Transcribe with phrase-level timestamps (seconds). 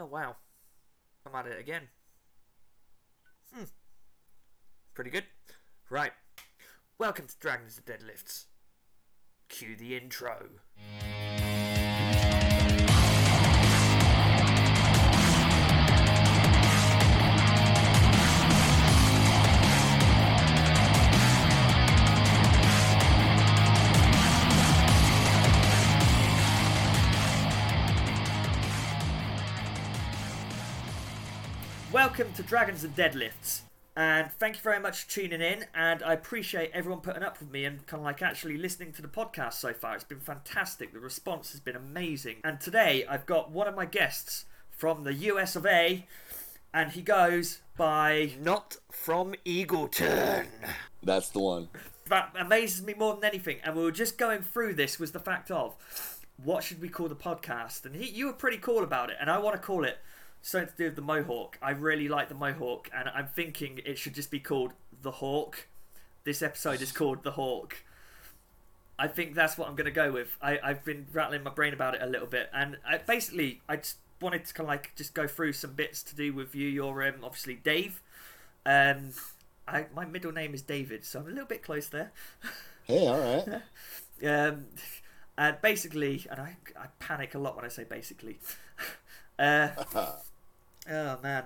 [0.00, 0.36] Oh wow.
[1.26, 1.88] I'm at it again.
[3.52, 3.64] Hmm.
[4.94, 5.24] Pretty good.
[5.90, 6.12] Right.
[6.98, 8.44] Welcome to Dragons and Deadlifts.
[9.48, 10.50] Cue the intro.
[32.18, 33.60] Welcome to Dragons and Deadlifts.
[33.94, 35.66] And thank you very much for tuning in.
[35.72, 39.02] And I appreciate everyone putting up with me and kind of like actually listening to
[39.02, 39.94] the podcast so far.
[39.94, 40.92] It's been fantastic.
[40.92, 42.38] The response has been amazing.
[42.42, 46.08] And today I've got one of my guests from the US of A.
[46.74, 50.48] And he goes by Not From Eagleton.
[51.04, 51.68] That's the one.
[52.08, 53.58] That amazes me more than anything.
[53.62, 55.76] And we were just going through this was the fact of
[56.42, 57.84] what should we call the podcast?
[57.84, 59.18] And he, you were pretty cool about it.
[59.20, 59.98] And I want to call it
[60.42, 61.58] something to do with the Mohawk.
[61.60, 64.72] I really like the Mohawk, and I'm thinking it should just be called
[65.02, 65.66] the Hawk.
[66.24, 67.76] This episode is called the Hawk.
[68.98, 70.36] I think that's what I'm going to go with.
[70.42, 73.76] I, I've been rattling my brain about it a little bit, and I, basically, I
[73.76, 76.68] just wanted to kind of like just go through some bits to do with you.
[76.68, 78.02] You're um, obviously Dave.
[78.66, 79.10] Um,
[79.66, 82.12] I, my middle name is David, so I'm a little bit close there.
[82.88, 83.60] Hey, all right.
[84.26, 84.64] um,
[85.36, 88.38] and basically, and I, I panic a lot when I say basically.
[89.38, 89.68] Uh,
[90.90, 91.44] oh man.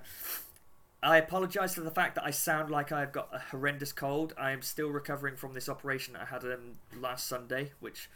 [1.04, 4.34] I apologise for the fact that I sound like I've got a horrendous cold.
[4.38, 8.08] I am still recovering from this operation I had um, last Sunday, which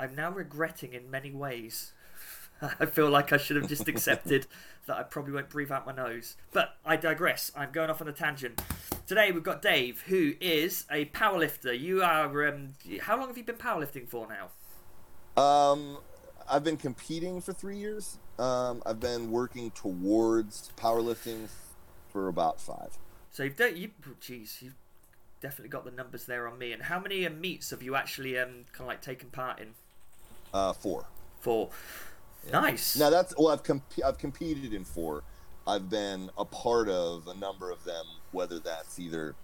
[0.00, 1.92] I'm now regretting in many ways.
[2.80, 4.46] I feel like I should have just accepted
[4.86, 6.36] that I probably won't breathe out my nose.
[6.52, 7.52] But I digress.
[7.54, 8.62] I'm going off on a tangent.
[9.06, 11.78] Today we've got Dave, who is a powerlifter.
[11.78, 12.48] You are.
[12.48, 15.42] Um, how long have you been powerlifting for now?
[15.42, 15.98] Um,
[16.48, 18.18] I've been competing for three years.
[18.42, 21.48] Um, I've been working towards powerlifting
[22.12, 22.98] for about five.
[23.30, 23.90] So you've done, you,
[24.20, 24.74] geez, you've
[25.40, 26.72] definitely got the numbers there on me.
[26.72, 29.68] And how many uh, meets have you actually um, kind of like taken part in?
[30.52, 31.06] Uh, four.
[31.40, 31.70] Four.
[32.46, 32.60] Yeah.
[32.60, 32.96] Nice.
[32.96, 35.22] Now that's well, I've comp- I've competed in four.
[35.64, 39.36] I've been a part of a number of them, whether that's either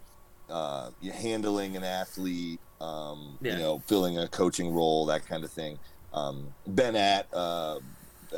[0.51, 3.53] uh, handling an athlete, um, yeah.
[3.53, 5.79] you know, filling a coaching role, that kind of thing.
[6.13, 7.79] Um, been at uh,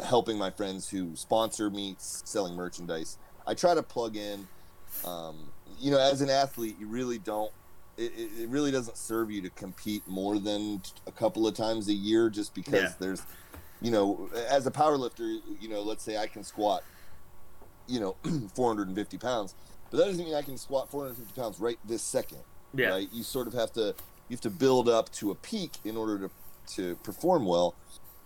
[0.05, 3.19] helping my friends who sponsor meets, selling merchandise.
[3.47, 4.47] I try to plug in.
[5.05, 7.51] Um, you know, as an athlete, you really don't.
[7.97, 11.93] It, it, really doesn't serve you to compete more than a couple of times a
[11.93, 12.93] year, just because yeah.
[12.99, 13.23] there's,
[13.83, 15.25] you know, as a power lifter,
[15.61, 16.83] you know, let's say I can squat,
[17.87, 18.17] you know,
[18.55, 19.55] 450 pounds,
[19.91, 22.39] but that doesn't mean I can squat 450 pounds right this second.
[22.73, 22.91] Yeah.
[22.91, 23.09] Right.
[23.13, 23.95] You sort of have to
[24.29, 26.31] you have to build up to a peak in order to
[26.77, 27.75] to perform well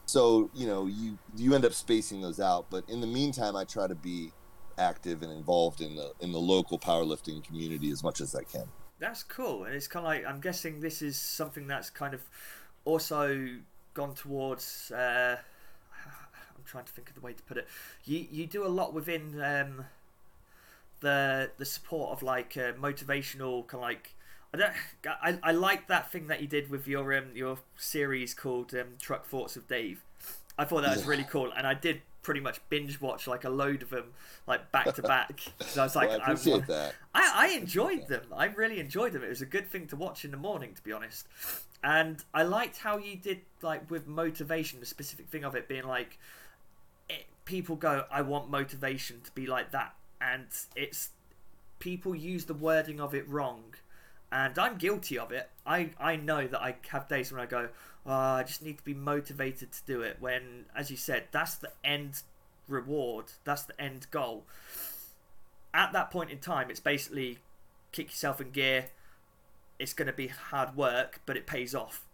[0.06, 3.64] so you know you you end up spacing those out but in the meantime i
[3.64, 4.30] try to be
[4.78, 8.66] active and involved in the in the local powerlifting community as much as i can.
[8.98, 12.22] That's cool and it's kind of like i'm guessing this is something that's kind of
[12.84, 13.48] also
[13.92, 15.36] gone towards uh,
[16.56, 17.68] i'm trying to think of the way to put it.
[18.04, 19.84] You you do a lot within um,
[21.00, 24.14] the the support of like uh, motivational kind of like
[24.54, 24.72] I don't.
[25.04, 28.86] I, I like that thing that you did with your um, your series called um,
[29.00, 30.04] Truck Thoughts of Dave.
[30.56, 33.50] I thought that was really cool, and I did pretty much binge watch like a
[33.50, 34.12] load of them,
[34.46, 35.40] like back to back.
[35.66, 36.94] So I was like, well, I appreciate I, that.
[37.12, 38.22] I, I enjoyed them.
[38.32, 39.24] I really enjoyed them.
[39.24, 41.26] It was a good thing to watch in the morning, to be honest.
[41.82, 45.84] And I liked how you did like with motivation, the specific thing of it being
[45.84, 46.16] like,
[47.08, 51.10] it, people go, I want motivation to be like that, and it's
[51.80, 53.74] people use the wording of it wrong
[54.34, 55.48] and I'm guilty of it.
[55.64, 57.68] I, I know that I have days when I go,
[58.04, 60.16] oh, I just need to be motivated to do it.
[60.18, 62.22] When, as you said, that's the end
[62.66, 64.44] reward, that's the end goal.
[65.72, 67.38] At that point in time, it's basically
[67.92, 68.86] kick yourself in gear.
[69.78, 72.04] It's going to be hard work, but it pays off.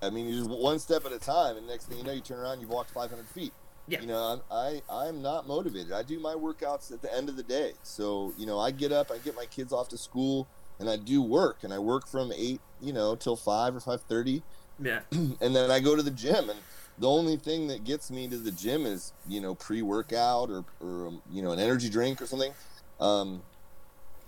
[0.00, 2.38] I mean, just one step at a time, and next thing you know, you turn
[2.38, 3.52] around, you've walked 500 feet.
[3.88, 4.02] Yeah.
[4.02, 5.92] You know, I I'm not motivated.
[5.92, 7.72] I do my workouts at the end of the day.
[7.82, 10.46] So you know, I get up, I get my kids off to school
[10.80, 14.02] and I do work, and I work from eight, you know, till five or five
[14.02, 14.42] thirty.
[14.80, 15.00] Yeah.
[15.12, 16.58] and then I go to the gym, and
[16.98, 21.08] the only thing that gets me to the gym is you know pre-workout or or
[21.08, 22.52] um, you know an energy drink or something.
[23.00, 23.42] Um,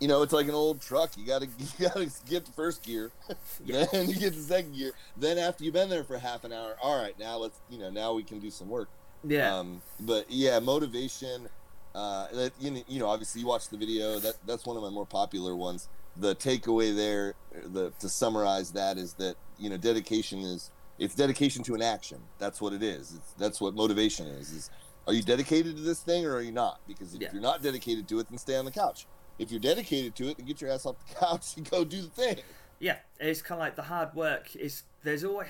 [0.01, 1.17] you know, it's like an old truck.
[1.17, 3.11] You gotta you gotta get the first gear,
[3.67, 4.93] then you get the second gear.
[5.17, 7.91] Then after you've been there for half an hour, all right, now let's you know
[7.91, 8.89] now we can do some work.
[9.23, 9.55] Yeah.
[9.55, 11.49] Um, but yeah, motivation.
[11.93, 14.21] Uh, that, you know, obviously you watch the video.
[14.21, 17.35] That that's one of my more popular ones the takeaway there,
[17.65, 22.21] the to summarize that is that you know dedication is it's dedication to an action.
[22.39, 23.15] That's what it is.
[23.15, 24.53] It's, that's what motivation is.
[24.53, 24.71] Is
[25.07, 26.81] are you dedicated to this thing or are you not?
[26.87, 27.29] Because if yeah.
[27.33, 29.07] you're not dedicated to it, then stay on the couch.
[29.39, 32.03] If you're dedicated to it, then get your ass off the couch and go do
[32.03, 32.37] the thing.
[32.79, 34.83] Yeah, it's kind of like the hard work is.
[35.03, 35.49] There's always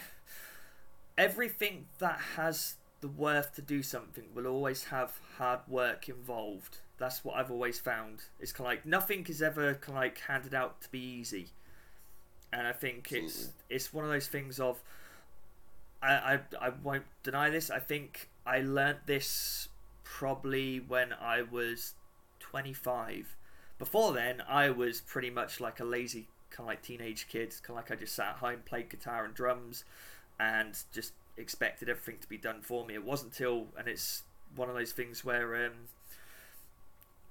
[1.19, 6.79] everything that has the worth to do something will always have hard work involved.
[7.01, 8.21] That's what I've always found.
[8.39, 11.49] It's kind of like nothing is ever kind of like handed out to be easy,
[12.53, 13.27] and I think Absolutely.
[13.29, 14.81] it's it's one of those things of.
[16.03, 17.71] I, I I won't deny this.
[17.71, 19.69] I think I learnt this
[20.05, 21.95] probably when I was
[22.41, 23.37] 25.
[23.79, 27.79] Before then, I was pretty much like a lazy kind of like teenage kid, kind
[27.79, 29.85] of like I just sat at home, played guitar and drums,
[30.39, 32.95] and just expected everything to be done for me.
[32.95, 34.25] It wasn't until, and it's
[34.55, 35.73] one of those things where um,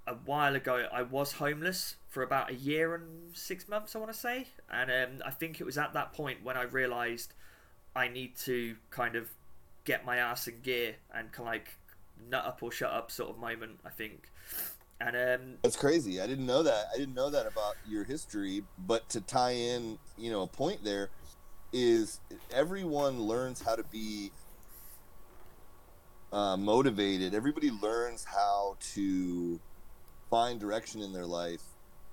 [0.09, 4.11] a while ago I was homeless for about a year and six months, I want
[4.11, 7.33] to say, and um, I think it was at that point when I realised
[7.95, 9.29] I need to kind of
[9.85, 11.77] get my ass in gear and kind of like
[12.29, 13.79] nut up or shut up sort of moment.
[13.85, 14.29] I think.
[15.01, 16.19] And um, that's crazy.
[16.19, 16.88] I didn't know that.
[16.94, 18.63] I didn't know that about your history.
[18.85, 21.09] But to tie in, you know, a point there
[21.71, 22.19] is
[22.51, 24.31] everyone learns how to be
[26.33, 27.33] uh, motivated.
[27.33, 29.59] Everybody learns how to
[30.30, 31.62] find direction in their life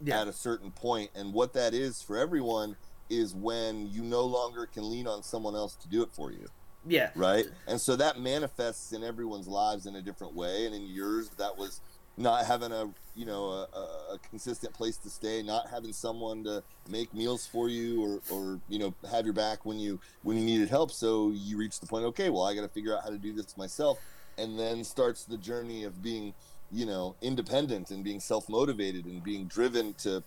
[0.02, 0.20] yeah.
[0.20, 2.76] at a certain point, and what that is for everyone
[3.08, 6.46] is when you no longer can lean on someone else to do it for you.
[6.88, 7.10] Yeah.
[7.14, 7.46] Right.
[7.66, 11.56] And so that manifests in everyone's lives in a different way, and in yours, that
[11.56, 11.80] was
[12.16, 16.62] not having a you know a, a, consistent place to stay not having someone to
[16.88, 20.44] make meals for you or or you know have your back when you when you
[20.44, 23.10] needed help so you reach the point okay well i got to figure out how
[23.10, 23.98] to do this myself
[24.38, 26.32] and then starts the journey of being
[26.72, 30.22] you know independent and being self-motivated and being driven to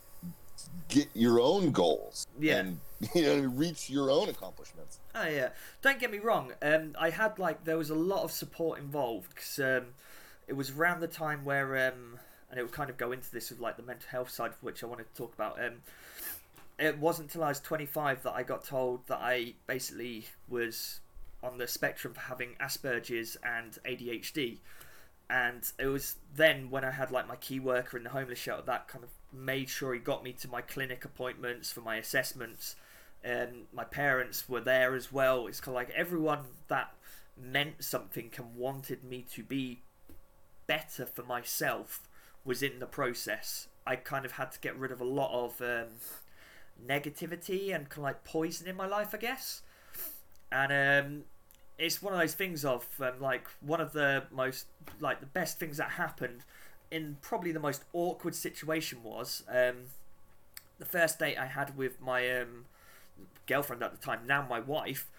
[0.90, 2.80] get your own goals yeah and
[3.16, 5.50] you know reach your own accomplishments oh yeah
[5.82, 9.30] don't get me wrong um i had like there was a lot of support involved
[9.30, 9.86] because um
[10.50, 12.20] it was around the time where, um,
[12.50, 14.62] and it would kind of go into this with like the mental health side, of
[14.62, 15.64] which I wanted to talk about.
[15.64, 15.84] Um,
[16.80, 21.02] it wasn't until I was 25 that I got told that I basically was
[21.44, 24.58] on the spectrum for having Asperger's and ADHD.
[25.30, 28.64] And it was then when I had like my key worker in the homeless shelter
[28.66, 32.76] that kind of made sure he got me to my clinic appointments for my assessments.
[33.24, 35.46] And my parents were there as well.
[35.48, 36.94] It's kind of like everyone that
[37.38, 39.82] meant something and wanted me to be
[40.68, 42.08] better for myself
[42.46, 43.68] was in the process.
[43.86, 45.88] I kind of had to get rid of a lot of um,
[46.86, 49.62] negativity and kind of like poison in my life, I guess.
[50.52, 51.24] And um,
[51.80, 54.68] it's one of those things of um, like one of the most
[55.00, 56.44] like the best things that happened
[56.92, 59.86] in probably the most awkward situation was um,
[60.78, 62.66] the first date I had with my um,
[63.48, 65.10] girlfriend at the time, now my wife.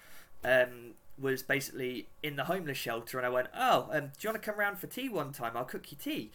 [0.42, 4.42] Um, was basically in the homeless shelter, and I went, "Oh, um, do you want
[4.42, 5.54] to come around for tea one time?
[5.54, 6.30] I'll cook you tea."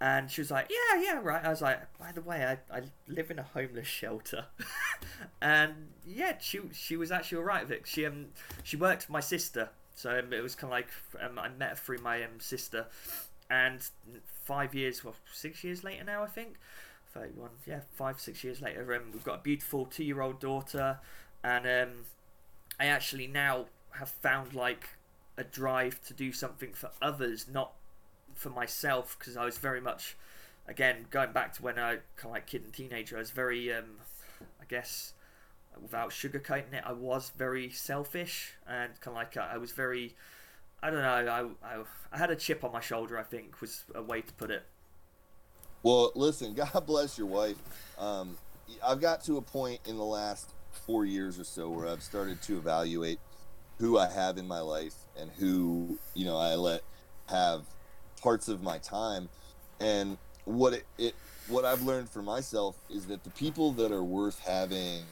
[0.00, 2.82] And she was like, "Yeah, yeah, right." I was like, "By the way, I, I
[3.06, 4.46] live in a homeless shelter,"
[5.42, 5.74] and
[6.06, 7.86] yeah, she she was actually alright with it.
[7.86, 8.28] She um
[8.62, 10.88] she worked for my sister, so um, it was kind of like
[11.22, 12.86] um, I met her through my um sister,
[13.50, 13.86] and
[14.24, 16.56] five years, well, six years later now, I think.
[17.12, 20.98] 31, yeah, five, six years later, um, we've got a beautiful two year old daughter,
[21.42, 21.94] and um,
[22.78, 24.90] I actually now have found like
[25.36, 27.72] a drive to do something for others, not
[28.40, 30.16] for myself, because I was very much,
[30.66, 33.72] again, going back to when I kind of like kid and teenager, I was very,
[33.72, 33.98] um,
[34.60, 35.12] I guess,
[35.80, 40.14] without sugarcoating it, I was very selfish and kind of like I was very,
[40.82, 41.82] I don't know, I, I,
[42.12, 43.18] I had a chip on my shoulder.
[43.18, 44.62] I think was a way to put it.
[45.82, 47.56] Well, listen, God bless your wife.
[47.98, 48.38] Um,
[48.84, 52.40] I've got to a point in the last four years or so where I've started
[52.42, 53.18] to evaluate
[53.78, 56.82] who I have in my life and who you know I let
[57.28, 57.62] have
[58.20, 59.28] parts of my time.
[59.80, 61.14] And what it, it
[61.48, 65.02] what I've learned for myself is that the people that are worth having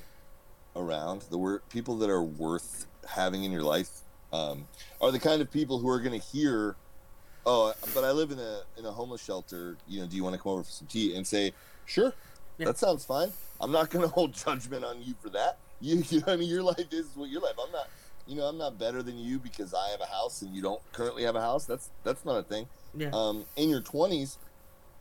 [0.76, 4.00] around the wor- people that are worth having in your life
[4.32, 4.66] um,
[5.00, 6.76] are the kind of people who are going to hear
[7.46, 9.76] oh but I live in a in a homeless shelter.
[9.86, 11.16] You know do you want to come over for some tea?
[11.16, 11.52] and say
[11.86, 12.12] sure.
[12.58, 12.66] Yeah.
[12.66, 13.32] that sounds fine.
[13.60, 15.58] I'm not going to hold judgment on you for that.
[15.80, 16.48] You, you know I mean?
[16.48, 17.54] Your life is what your life.
[17.64, 17.88] I'm not
[18.28, 20.80] you know, I'm not better than you because I have a house and you don't
[20.92, 21.64] currently have a house.
[21.64, 22.66] That's that's not a thing.
[22.98, 23.10] Yeah.
[23.12, 24.36] Um, in your 20s,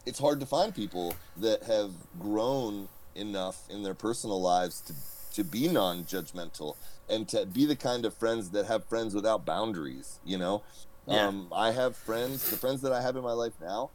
[0.05, 4.93] it's hard to find people that have grown enough in their personal lives to
[5.33, 6.75] to be non-judgmental
[7.07, 10.19] and to be the kind of friends that have friends without boundaries.
[10.25, 10.63] You know,
[11.05, 11.27] yeah.
[11.27, 12.49] um, I have friends.
[12.49, 13.91] The friends that I have in my life now,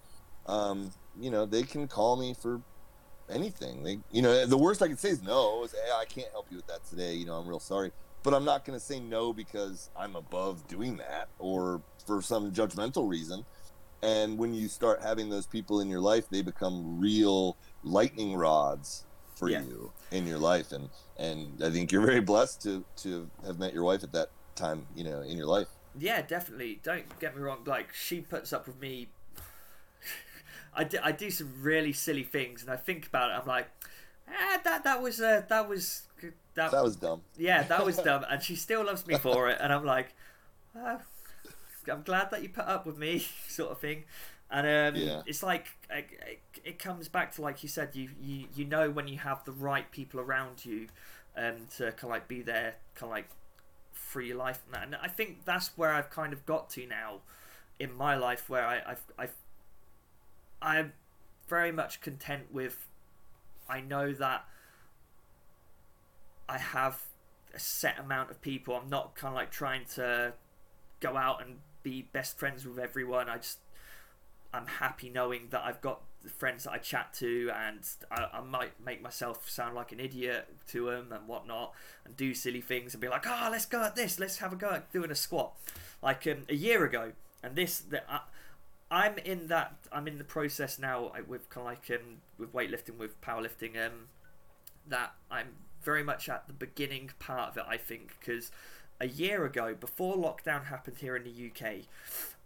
[0.46, 2.60] um, you know, they can call me for
[3.28, 3.82] anything.
[3.82, 5.64] They, you know, the worst I can say is no.
[5.64, 7.14] Is hey, I can't help you with that today.
[7.14, 7.90] You know, I'm real sorry
[8.22, 12.52] but I'm not going to say no because I'm above doing that or for some
[12.52, 13.44] judgmental reason.
[14.02, 19.04] And when you start having those people in your life, they become real lightning rods
[19.36, 19.62] for yeah.
[19.62, 20.72] you in your life.
[20.72, 24.30] And and I think you're very blessed to to have met your wife at that
[24.54, 25.68] time, you know, in your life.
[25.98, 26.80] Yeah, definitely.
[26.82, 27.60] Don't get me wrong.
[27.64, 29.08] Like she puts up with me.
[30.74, 33.34] I do, I do some really silly things, and I think about it.
[33.34, 33.68] I'm like,
[34.28, 36.02] ah, that that was uh, that was
[36.54, 37.22] that, that was dumb.
[37.36, 39.58] Yeah, that was dumb, and she still loves me for it.
[39.60, 40.14] And I'm like,
[40.76, 41.00] oh,
[41.90, 44.04] I'm glad that you put up with me, sort of thing.
[44.50, 45.22] And um, yeah.
[45.24, 49.08] it's like it, it, comes back to like you said, you, you you know when
[49.08, 50.88] you have the right people around you,
[51.36, 53.28] um, to kind of like be there, kind of like
[53.92, 54.84] free your life and that.
[54.84, 57.20] And I think that's where I've kind of got to now
[57.78, 59.34] in my life, where I, I've I've
[60.60, 60.92] I'm
[61.48, 62.88] very much content with.
[63.70, 64.44] I know that
[66.46, 67.00] I have
[67.54, 68.74] a set amount of people.
[68.76, 70.34] I'm not kind of like trying to
[71.00, 73.28] go out and be best friends with everyone.
[73.28, 73.58] I just
[74.54, 76.02] I'm happy knowing that I've got
[76.36, 80.48] friends that I chat to, and I, I, might make myself sound like an idiot
[80.68, 81.72] to them and whatnot,
[82.04, 84.18] and do silly things and be like, "Oh, let's go at this.
[84.18, 85.52] Let's have a go at doing a squat."
[86.02, 87.12] Like um, a year ago,
[87.42, 88.06] and this that
[88.90, 92.52] I, am in that I'm in the process now with kind of like um, with
[92.52, 94.08] weightlifting, with powerlifting, um,
[94.86, 95.48] that I'm
[95.82, 97.64] very much at the beginning part of it.
[97.66, 98.50] I think because
[99.02, 101.82] a year ago, before lockdown happened here in the UK,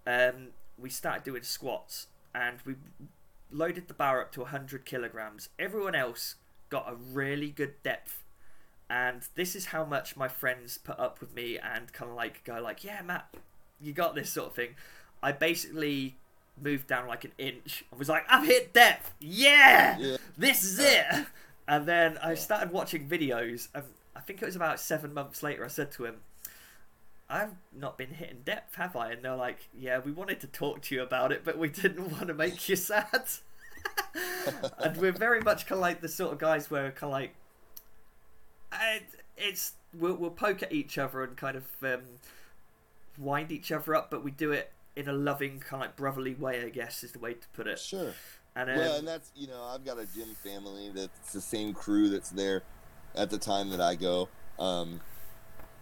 [0.06, 0.48] um,
[0.78, 2.76] we started doing squats and we
[3.52, 5.50] loaded the bar up to 100 kilograms.
[5.58, 6.36] Everyone else
[6.70, 8.22] got a really good depth.
[8.88, 12.42] And this is how much my friends put up with me and kind of like
[12.44, 13.34] go like, yeah, Matt,
[13.78, 14.70] you got this sort of thing.
[15.22, 16.16] I basically
[16.60, 17.84] moved down like an inch.
[17.92, 19.12] I was like, I've hit depth.
[19.20, 20.16] Yeah, yeah.
[20.38, 21.04] this is it.
[21.68, 23.68] And then I started watching videos.
[23.74, 23.84] And
[24.14, 25.64] I think it was about seven months later.
[25.64, 26.16] I said to him,
[27.28, 29.12] I've not been hitting depth, have I?
[29.12, 32.10] And they're like, Yeah, we wanted to talk to you about it, but we didn't
[32.12, 33.24] want to make you sad.
[34.78, 37.34] and we're very much kind of like the sort of guys where kind of like,
[39.36, 42.02] it's we'll, we'll poke at each other and kind of um,
[43.18, 46.34] wind each other up, but we do it in a loving, kind of like brotherly
[46.34, 46.62] way.
[46.64, 47.78] I guess is the way to put it.
[47.78, 48.12] Sure.
[48.54, 51.74] And, um, well, and that's you know I've got a gym family that's the same
[51.74, 52.62] crew that's there
[53.14, 54.28] at the time that I go.
[54.58, 55.00] Um,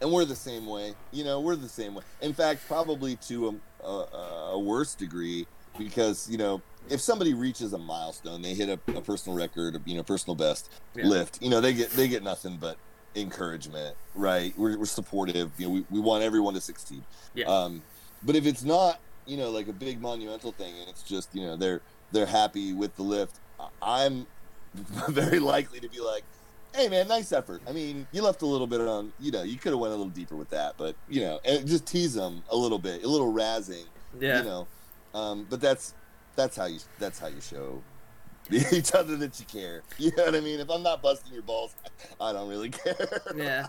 [0.05, 0.95] and we're the same way.
[1.13, 2.05] You know, we're the same way.
[2.21, 5.47] In fact, probably to a, a, a worse degree
[5.79, 9.97] because you know if somebody reaches a milestone, they hit a, a personal record, you
[9.97, 11.07] know, personal best yeah.
[11.07, 11.41] lift.
[11.41, 12.77] You know, they get they get nothing but
[13.17, 14.53] encouragement, right?
[14.59, 15.51] We're, we're supportive.
[15.57, 17.03] You know, we, we want everyone to succeed.
[17.35, 17.47] Yeah.
[17.47, 17.83] Um,
[18.23, 21.47] but if it's not, you know, like a big monumental thing, and it's just you
[21.47, 21.81] know they're
[22.13, 23.41] they're happy with the lift,
[23.81, 24.27] I'm
[25.09, 26.25] very likely to be like,
[26.75, 27.63] hey man, nice effort.
[27.69, 29.97] I mean, you left a little bit on, you know, you could have went a
[29.97, 33.09] little deeper with that, but you know, and just tease them a little bit, a
[33.09, 33.85] little razzing,
[34.19, 34.39] yeah.
[34.39, 34.67] you know.
[35.15, 35.95] Um, but that's
[36.37, 37.83] that's how you that's how you show
[38.51, 39.83] each other that you care.
[39.99, 40.61] You know what I mean?
[40.61, 41.75] If I'm not busting your balls,
[42.21, 43.23] I don't really care.
[43.37, 43.69] yeah,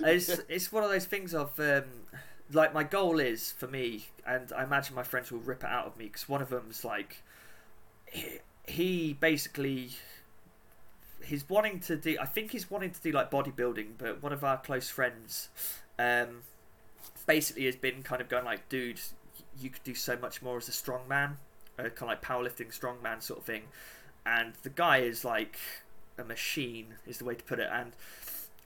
[0.00, 1.84] it's it's one of those things of um,
[2.52, 5.86] like my goal is for me, and I imagine my friends will rip it out
[5.86, 7.22] of me because one of them's like
[8.06, 9.90] he, he basically
[11.28, 12.16] he's wanting to do.
[12.20, 15.48] I think he's wanting to do like bodybuilding, but one of our close friends,
[15.98, 16.42] um,
[17.26, 19.00] basically has been kind of going like, dude,
[19.60, 21.32] you could do so much more as a strongman,
[21.78, 23.64] uh, kind of like powerlifting strongman sort of thing.
[24.24, 25.58] And the guy is like
[26.16, 27.68] a machine, is the way to put it.
[27.72, 27.92] And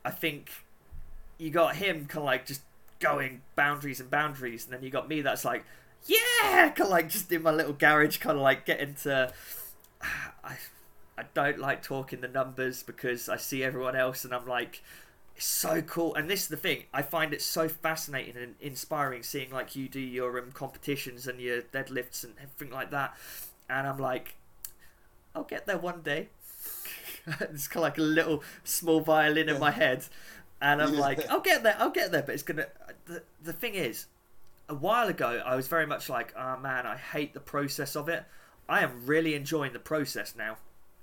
[0.04, 0.50] I think
[1.38, 2.62] you got him kind of like just
[3.00, 5.64] going boundaries and boundaries, and then you got me that's like,
[6.07, 9.33] yeah, kind of like just in my little garage, kind of like getting to.
[10.45, 10.57] I
[11.23, 14.83] I don't like talking the numbers because I see everyone else and I'm like,
[15.37, 16.17] it's so cool.
[16.17, 19.88] And this is the thing, I find it so fascinating and inspiring seeing like you
[19.88, 23.14] do your um, competitions and your deadlifts and everything like that.
[23.71, 24.35] And I'm like,
[25.33, 26.29] I'll get there one day.
[27.41, 30.05] it's kind of like a little small violin in my head.
[30.61, 32.23] And I'm like, I'll get there, I'll get there.
[32.23, 32.69] But it's going to.
[33.07, 34.07] The, the thing is,
[34.69, 38.09] a while ago, I was very much like, oh man, I hate the process of
[38.09, 38.25] it.
[38.69, 40.57] I am really enjoying the process now.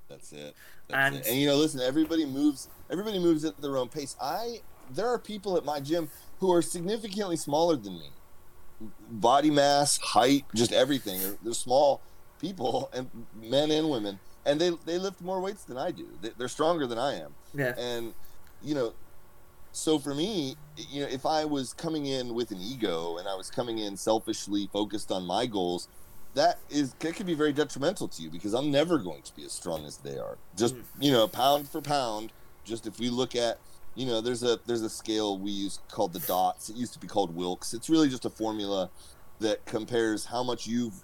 [0.10, 0.56] That's it.
[0.88, 1.28] That's and, it.
[1.28, 2.68] and you know, listen, everybody moves.
[2.90, 4.16] Everybody moves at their own pace.
[4.22, 4.62] I
[4.92, 8.10] there are people at my gym who are significantly smaller than me.
[9.10, 11.20] Body mass, height, just everything.
[11.20, 12.02] They're, they're small
[12.40, 16.08] people, and men and women, and they they lift more weights than I do.
[16.22, 17.36] They, they're stronger than I am.
[17.54, 17.78] Yeah.
[17.78, 18.14] And
[18.64, 18.94] you know,
[19.72, 23.36] so for me, you know, if I was coming in with an ego and I
[23.36, 25.88] was coming in selfishly focused on my goals,
[26.36, 29.44] that is that could be very detrimental to you because I'm never going to be
[29.46, 30.38] as strong as they are.
[30.56, 30.84] Just mm.
[31.00, 32.32] you know, pound for pound.
[32.64, 33.60] Just if we look at
[33.96, 36.70] you know, there's a there's a scale we use called the dots.
[36.70, 37.74] It used to be called Wilks.
[37.74, 38.90] It's really just a formula
[39.40, 41.04] that compares how much you've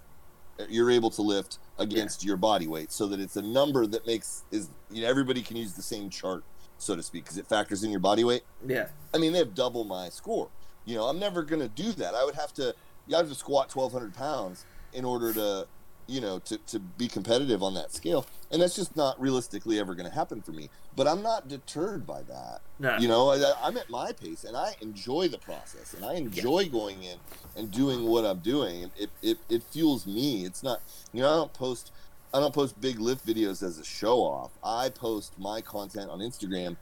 [0.68, 2.28] you're able to lift against yeah.
[2.28, 5.56] your body weight so that it's a number that makes is you know everybody can
[5.56, 6.42] use the same chart
[6.78, 9.54] so to speak because it factors in your body weight yeah i mean they have
[9.54, 10.48] double my score
[10.86, 12.74] you know i'm never going to do that i would have to
[13.06, 15.66] you have to squat 1200 pounds in order to
[16.06, 18.26] you know, to, to be competitive on that scale.
[18.50, 20.70] And that's just not realistically ever going to happen for me.
[20.94, 22.60] But I'm not deterred by that.
[22.78, 22.96] No.
[22.98, 26.60] You know, I, am at my pace and I enjoy the process and I enjoy
[26.60, 26.68] yeah.
[26.68, 27.18] going in
[27.56, 28.84] and doing what I'm doing.
[28.84, 30.44] And it, it, it fuels me.
[30.44, 30.80] It's not,
[31.12, 31.92] you know, I don't post.
[32.34, 34.50] I don't post big lift videos as a show off.
[34.62, 36.76] I post my content on Instagram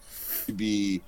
[0.46, 1.02] to be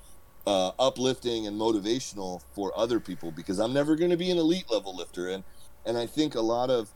[0.47, 4.71] uh, uplifting and motivational for other people because I'm never going to be an elite
[4.71, 5.31] level lifter.
[5.31, 5.43] And
[5.87, 6.91] and I think a lot of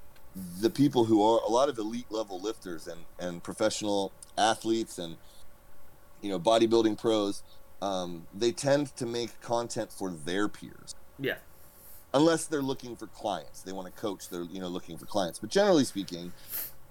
[0.60, 5.16] the people who are a lot of elite level lifters and, and professional athletes and
[6.22, 7.42] you know bodybuilding pros
[7.82, 10.94] um, they tend to make content for their peers.
[11.18, 11.36] Yeah.
[12.12, 13.62] Unless they're looking for clients.
[13.62, 15.38] They want to coach they're you know looking for clients.
[15.38, 16.32] But generally speaking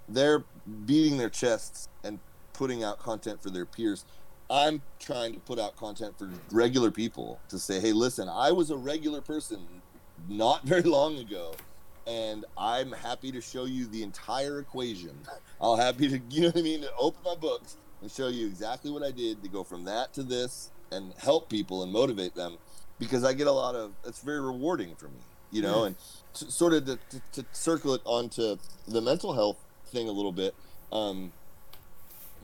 [0.08, 0.44] they're
[0.86, 2.20] beating their chests and
[2.54, 4.06] putting out content for their peers.
[4.50, 8.72] I'm trying to put out content for regular people to say hey listen i was
[8.72, 9.60] a regular person
[10.28, 11.54] not very long ago
[12.10, 15.12] and I'm happy to show you the entire equation.
[15.62, 18.48] I'll happy to, you know what I mean, to open my books and show you
[18.48, 22.34] exactly what I did to go from that to this and help people and motivate
[22.34, 22.58] them
[22.98, 25.20] because I get a lot of it's very rewarding for me,
[25.52, 25.96] you know, and
[26.34, 30.32] to, sort of to, to, to, circle it onto the mental health thing a little
[30.32, 30.56] bit.
[30.92, 31.32] Um,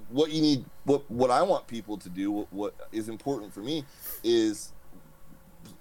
[0.10, 3.62] what you need, what what I want people to do, what, what is important for
[3.62, 3.84] me,
[4.24, 4.72] is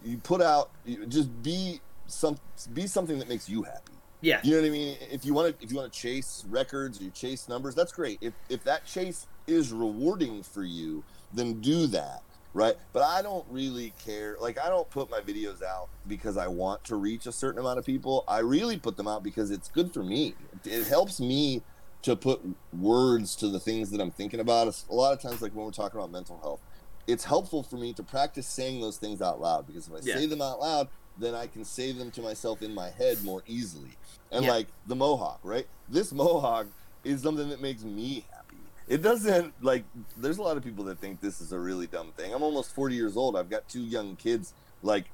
[0.03, 2.39] you put out, you just be some
[2.73, 3.93] be something that makes you happy.
[4.21, 4.41] Yeah.
[4.43, 4.97] You know what I mean?
[5.13, 7.93] If you want to if you want to chase records or you chase numbers, that's
[7.93, 8.19] great.
[8.21, 12.23] If if that chase is rewarding for you, then do that.
[12.55, 12.77] Right?
[12.93, 14.37] But I don't really care.
[14.41, 17.79] Like I don't put my videos out because I want to reach a certain amount
[17.79, 18.25] of people.
[18.27, 20.35] I really put them out because it's good for me.
[20.65, 21.63] It helps me
[22.03, 22.41] to put
[22.79, 24.69] words to the things that I'm thinking about.
[24.89, 26.61] A lot of times like when we're talking about mental health,
[27.07, 30.17] it's helpful for me to practice saying those things out loud because if I yeah.
[30.17, 33.43] say them out loud, then I can say them to myself in my head more
[33.47, 33.91] easily.
[34.31, 34.51] And yeah.
[34.51, 35.67] like the mohawk, right?
[35.89, 36.67] This mohawk
[37.05, 38.57] is something that makes me happy.
[38.87, 39.85] It doesn't like
[40.17, 42.35] there's a lot of people that think this is a really dumb thing.
[42.35, 43.37] I'm almost 40 years old.
[43.37, 44.53] I've got two young kids.
[44.83, 45.07] Like,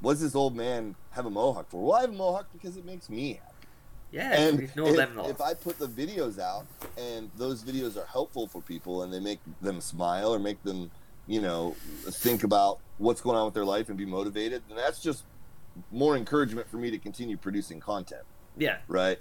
[0.00, 1.82] what's this old man have a mohawk for?
[1.82, 3.52] Well, I have a mohawk because it makes me happy.
[4.10, 6.66] Yeah, and if, if, I put the videos out
[6.98, 10.90] and those videos are helpful for people and they make them smile or make them,
[11.26, 15.00] you know, think about what's going on with their life and be motivated, then that's
[15.00, 15.24] just
[15.90, 18.22] more encouragement for me to continue producing content.
[18.56, 18.78] Yeah.
[18.88, 19.18] Right.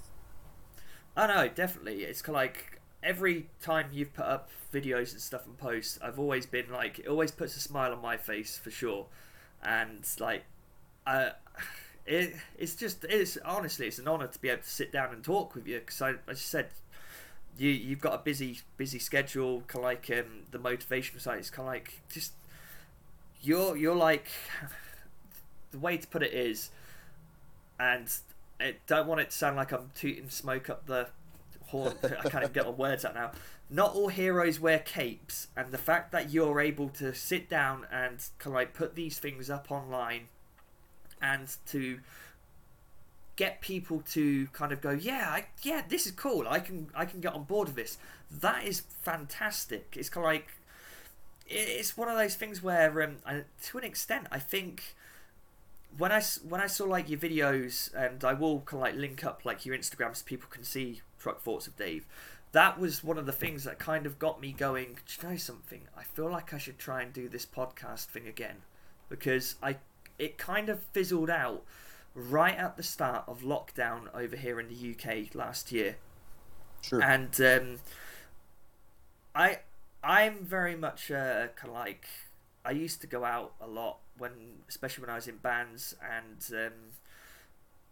[1.15, 2.03] I know, definitely.
[2.03, 6.71] It's like every time you've put up videos and stuff and posts, I've always been
[6.71, 9.07] like, it always puts a smile on my face for sure.
[9.63, 10.43] And like,
[11.05, 11.31] uh,
[12.05, 15.23] it, it's just, it's honestly, it's an honor to be able to sit down and
[15.23, 16.69] talk with you because I, I just said,
[17.57, 19.61] you you've got a busy busy schedule.
[19.67, 22.33] Kind of like um, the motivation site is kind of like just
[23.41, 24.27] you're you're like
[25.71, 26.69] the way to put it is,
[27.79, 28.07] and
[28.59, 31.07] I don't want it to sound like I'm tooting smoke up the
[31.67, 31.93] horn.
[32.03, 33.31] I can't even get my words out now.
[33.69, 38.17] Not all heroes wear capes, and the fact that you're able to sit down and
[38.37, 40.27] kind of like put these things up online,
[41.21, 41.99] and to
[43.37, 46.45] get people to kind of go, yeah, I, yeah, this is cool.
[46.47, 47.97] I can I can get on board with this.
[48.29, 49.95] That is fantastic.
[49.97, 50.47] It's kind of like
[51.51, 53.17] it's one of those things where, um,
[53.63, 54.95] to an extent, I think
[55.97, 59.23] when I when I saw like your videos, and I will kind of like link
[59.23, 62.05] up like your Instagram so people can see truck thoughts of Dave.
[62.53, 64.97] That was one of the things that kind of got me going.
[65.05, 65.81] Do you know something?
[65.97, 68.57] I feel like I should try and do this podcast thing again
[69.09, 69.77] because I
[70.19, 71.63] it kind of fizzled out
[72.13, 75.95] right at the start of lockdown over here in the UK last year.
[76.81, 77.01] Sure.
[77.01, 77.79] And um,
[79.35, 79.59] I
[80.03, 82.05] I'm very much uh, kind of like
[82.63, 84.31] I used to go out a lot when,
[84.69, 86.73] especially when I was in bands, and um,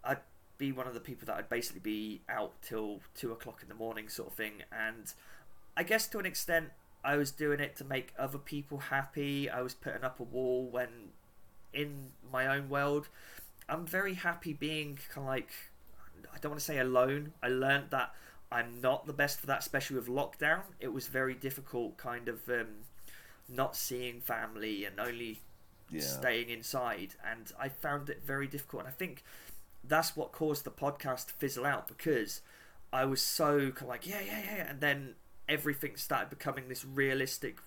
[0.04, 0.18] I'd
[0.58, 3.74] be one of the people that I'd basically be out till two o'clock in the
[3.74, 4.62] morning, sort of thing.
[4.70, 5.12] And
[5.76, 6.68] I guess to an extent,
[7.02, 9.48] I was doing it to make other people happy.
[9.48, 10.88] I was putting up a wall when,
[11.72, 13.08] in my own world,
[13.68, 15.50] I'm very happy being kind of like,
[16.32, 17.32] I don't want to say alone.
[17.42, 18.14] I learned that
[18.52, 20.62] I'm not the best for that, especially with lockdown.
[20.78, 22.48] It was very difficult, kind of.
[22.48, 22.66] Um,
[23.50, 25.40] not seeing family and only
[25.90, 26.00] yeah.
[26.00, 27.14] staying inside.
[27.28, 28.82] And I found it very difficult.
[28.82, 29.24] And I think
[29.84, 32.40] that's what caused the podcast to fizzle out because
[32.92, 34.70] I was so kind of like, yeah, yeah, yeah.
[34.70, 35.14] And then
[35.48, 37.58] everything started becoming this realistic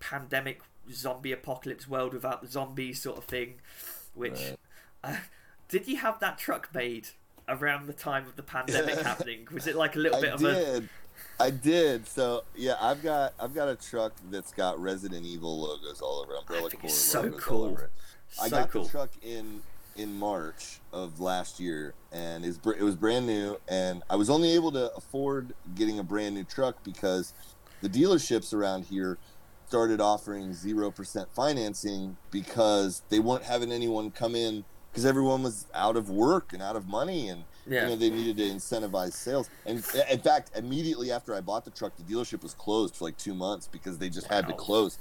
[0.00, 0.60] pandemic
[0.92, 3.54] zombie apocalypse world without the zombies sort of thing.
[4.14, 4.56] Which, right.
[5.04, 5.16] uh,
[5.68, 7.08] did you have that truck made
[7.48, 9.46] around the time of the pandemic happening?
[9.52, 10.84] Was it like a little I bit of did.
[10.84, 10.88] a?
[11.40, 12.06] I did.
[12.06, 16.34] So yeah, I've got I've got a truck that's got Resident Evil logos all over.
[16.34, 17.58] Umbrella Corps so logos cool.
[17.58, 17.90] all over it.
[18.30, 18.84] So I got cool.
[18.84, 19.62] the truck in
[19.96, 23.58] in March of last year, and it's, it was brand new.
[23.68, 27.34] And I was only able to afford getting a brand new truck because
[27.82, 29.18] the dealerships around here
[29.66, 34.64] started offering zero percent financing because they weren't having anyone come in
[34.98, 37.82] because everyone was out of work and out of money and Yeah.
[37.84, 39.48] you know they needed to incentivize sales.
[39.64, 39.78] And
[40.10, 43.32] in fact immediately after i bought the truck the dealership was closed for like two
[43.34, 44.98] months because they just had to close.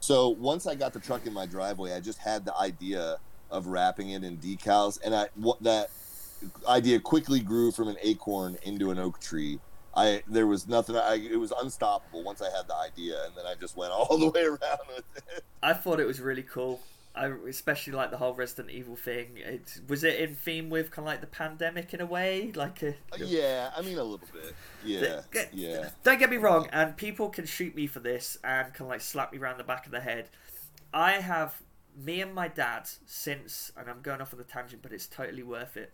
[0.00, 3.18] So once i got the truck in my driveway i just had the idea
[3.50, 5.90] of wrapping it in decals and i what that
[6.66, 9.58] idea quickly grew from an acorn into an oak tree.
[9.94, 13.44] I there was nothing i it was unstoppable once i had the idea and then
[13.46, 15.44] i just went all the way around with it.
[15.62, 16.80] I thought it was really cool.
[17.16, 19.36] I especially like the whole Resident Evil thing.
[19.36, 22.82] It was it in theme with kind of like the pandemic in a way, like
[22.82, 22.94] a.
[23.26, 27.28] yeah i mean a little bit yeah Get- yeah Don't get me wrong, and people
[27.30, 30.00] can shoot me for this and can like slap me around the back of the
[30.00, 30.28] head.
[30.92, 31.62] I have
[31.96, 35.42] me and my dad since, and I'm going off on the tangent, but it's totally
[35.42, 35.92] worth it.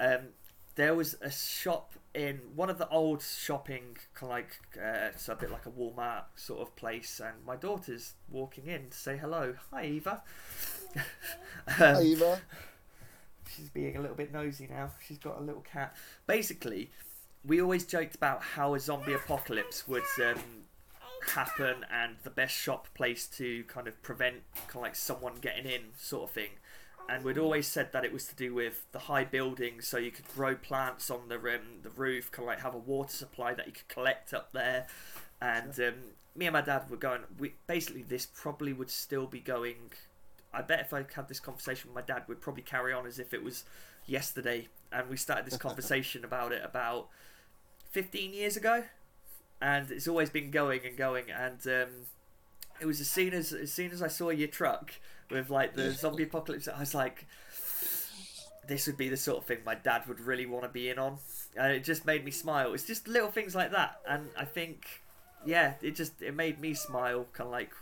[0.00, 0.28] Um,
[0.74, 5.28] there was a shop in one of the old shopping, kind of like uh, it's
[5.28, 9.16] a bit like a Walmart sort of place, and my daughter's walking in to say
[9.16, 9.54] hello.
[9.70, 10.22] Hi, Eva.
[11.68, 12.40] Hi, um, eva
[13.56, 14.90] she's being a little bit nosy now.
[15.06, 15.94] She's got a little cat.
[16.26, 16.90] Basically,
[17.44, 20.40] we always joked about how a zombie apocalypse would um,
[21.28, 25.66] happen and the best shop place to kind of prevent kind of like someone getting
[25.66, 26.50] in, sort of thing.
[27.08, 30.10] And we'd always said that it was to do with the high buildings, so you
[30.10, 33.54] could grow plants on the um, the roof, kind of like have a water supply
[33.54, 34.86] that you could collect up there.
[35.40, 35.94] And um,
[36.34, 37.20] me and my dad were going.
[37.38, 39.92] We basically this probably would still be going
[40.56, 43.18] I bet if I had this conversation with my dad, we'd probably carry on as
[43.18, 43.64] if it was
[44.06, 44.68] yesterday.
[44.90, 47.08] And we started this conversation about it about
[47.90, 48.84] 15 years ago,
[49.60, 51.30] and it's always been going and going.
[51.30, 51.88] And um,
[52.80, 54.94] it was as soon as as soon as I saw your truck
[55.30, 57.26] with like the zombie apocalypse, I was like,
[58.66, 60.98] this would be the sort of thing my dad would really want to be in
[60.98, 61.18] on.
[61.56, 62.74] And it just made me smile.
[62.74, 64.86] It's just little things like that, and I think,
[65.44, 67.72] yeah, it just it made me smile, kind of like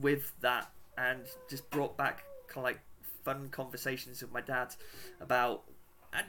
[0.00, 2.80] with that, and just brought back kind of like
[3.24, 4.74] fun conversations with my dad
[5.20, 5.62] about,
[6.12, 6.26] and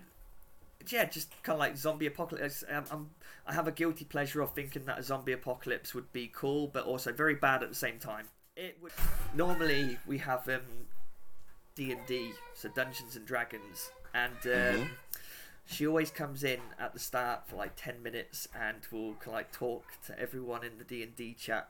[0.89, 2.63] yeah, just kind of like zombie apocalypse.
[2.69, 3.09] Um, I'm,
[3.47, 6.85] I have a guilty pleasure of thinking that a zombie apocalypse would be cool, but
[6.85, 8.27] also very bad at the same time.
[8.61, 8.91] It would
[9.35, 10.61] normally we have um
[11.73, 14.89] D and D, so Dungeons and Dragons, and um, Mhm.
[15.65, 19.83] she always comes in at the start for like ten minutes and will like talk
[20.05, 21.69] to everyone in the D and D chat.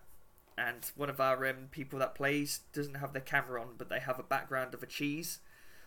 [0.57, 3.99] And one of our um, people that plays doesn't have their camera on, but they
[4.01, 5.39] have a background of a cheese,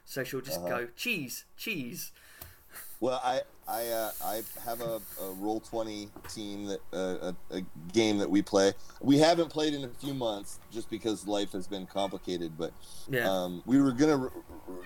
[0.06, 0.68] so she'll just Uh-huh.
[0.80, 2.12] go cheese, cheese.
[3.00, 7.60] Well, I I uh, I have a, a roll twenty team that uh, a, a
[7.92, 8.72] game that we play.
[9.00, 12.56] We haven't played in a few months just because life has been complicated.
[12.56, 12.72] But
[13.10, 13.30] Yeah.
[13.30, 14.30] um, we were gonna re-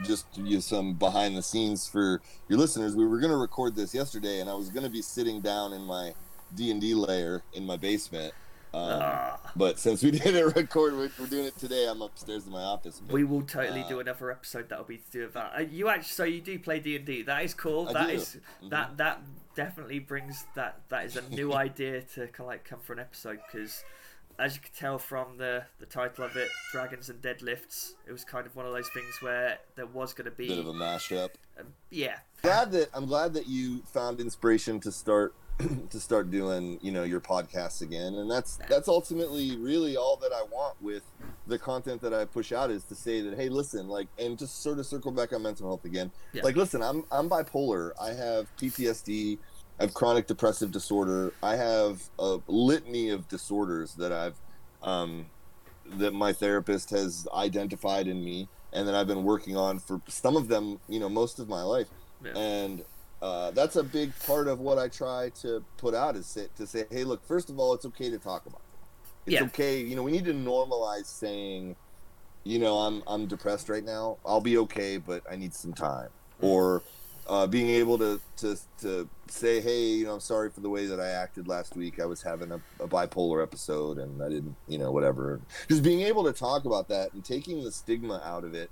[0.05, 2.97] just you some behind the scenes for your listeners.
[2.97, 6.15] We were gonna record this yesterday, and I was gonna be sitting down in my
[6.55, 8.33] D and D layer in my basement.
[8.75, 9.41] Um, Ah.
[9.57, 11.87] but since we didn't record, we're, we're doing it today.
[11.89, 13.01] I'm upstairs in my office.
[13.05, 15.53] But, We will totally Uh, do another episode that'll be to do with that.
[15.57, 17.23] Uh, you actually, so you do play D and D.
[17.23, 17.89] That is cool.
[17.89, 18.71] I That is Mhm.
[18.71, 19.23] that that
[19.55, 22.99] definitely brings that that is a new idea to kind of like come for an
[22.99, 23.83] episode because,
[24.39, 28.25] as you can tell from the the title of it, Dragons and Deadlifts, it was
[28.25, 30.69] kind of one of those things where there was going to be, a bit of
[30.69, 31.31] a mashup.
[31.59, 35.35] um, yeah, glad that I'm glad that you found inspiration to start
[35.91, 38.15] to start doing you know your podcasts again.
[38.15, 41.03] And that's that's ultimately really all that I want with
[41.47, 44.63] the content that I push out is to say that hey listen like and just
[44.63, 46.13] sort of circle back on mental health again.
[46.33, 46.43] Yeah.
[46.43, 47.93] like listen I'm I'm bipolar.
[48.01, 49.39] I have PTSD
[49.81, 51.33] I have chronic depressive disorder.
[51.43, 54.37] I have a litany of disorders that I've
[54.83, 55.27] um
[55.97, 60.37] that my therapist has identified in me and that I've been working on for some
[60.37, 61.89] of them you know most of my life.
[62.25, 62.37] Yeah.
[62.37, 62.85] and
[63.21, 66.85] uh, that's a big part of what I try to put out is to say,
[66.91, 68.61] hey, look, first of all, it's okay to talk about.
[69.27, 69.33] It.
[69.33, 69.47] It's Yeah.
[69.47, 71.77] okay, you know, we need to normalize saying,
[72.45, 74.19] you know, I'm I'm depressed right now.
[74.25, 76.09] I'll be okay, but I need some time.
[76.41, 76.83] Or
[77.27, 80.87] uh, being able to, to to say, hey, you know, I'm sorry for the way
[80.87, 82.01] that I acted last week.
[82.01, 85.41] I was having a, a bipolar episode, and I didn't, you know, whatever.
[85.69, 88.71] Just being able to talk about that and taking the stigma out of it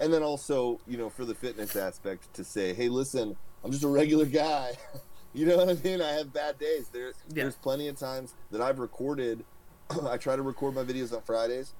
[0.00, 3.84] and then also you know for the fitness aspect to say hey listen i'm just
[3.84, 4.72] a regular guy
[5.34, 7.44] you know what i mean i have bad days there, Yeah.
[7.44, 9.44] there's plenty of times that i've recorded
[10.08, 11.72] i try to record my videos on fridays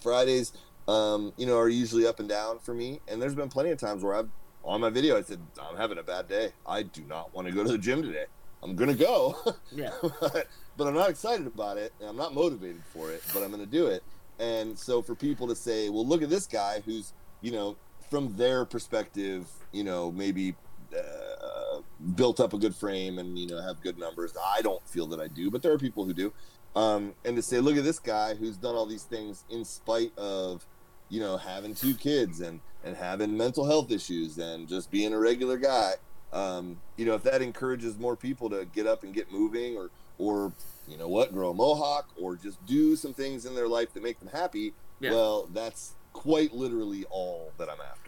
[0.00, 0.52] fridays
[0.86, 3.78] um, you know are usually up and down for me and there's been plenty of
[3.78, 4.28] times where i've
[4.64, 6.52] on my video, I said, I'm having a bad day.
[6.66, 8.26] I do not want to go to the gym today.
[8.62, 9.36] I'm gonna go.
[9.72, 9.92] Yeah.
[10.20, 13.22] but, but I'm not excited about it, and I'm not motivated for it.
[13.32, 14.02] But I'm gonna do it.
[14.40, 17.76] And so for people to say, well, look at this guy who's, you know,
[18.10, 20.54] from their perspective, you know, maybe
[20.96, 21.80] uh,
[22.14, 24.32] built up a good frame and you know have good numbers.
[24.56, 26.32] I don't feel that I do, but there are people who do.
[26.76, 30.16] Um, and to say, look at this guy who's done all these things in spite
[30.16, 30.66] of,
[31.08, 35.18] you know, having two kids and and having mental health issues and just being a
[35.18, 35.94] regular guy.
[36.32, 39.90] Um, you know, if that encourages more people to get up and get moving, or
[40.18, 40.52] or
[40.86, 44.02] you know what, grow a mohawk, or just do some things in their life that
[44.02, 45.10] make them happy, yeah.
[45.10, 48.07] well, that's quite literally all that I'm after.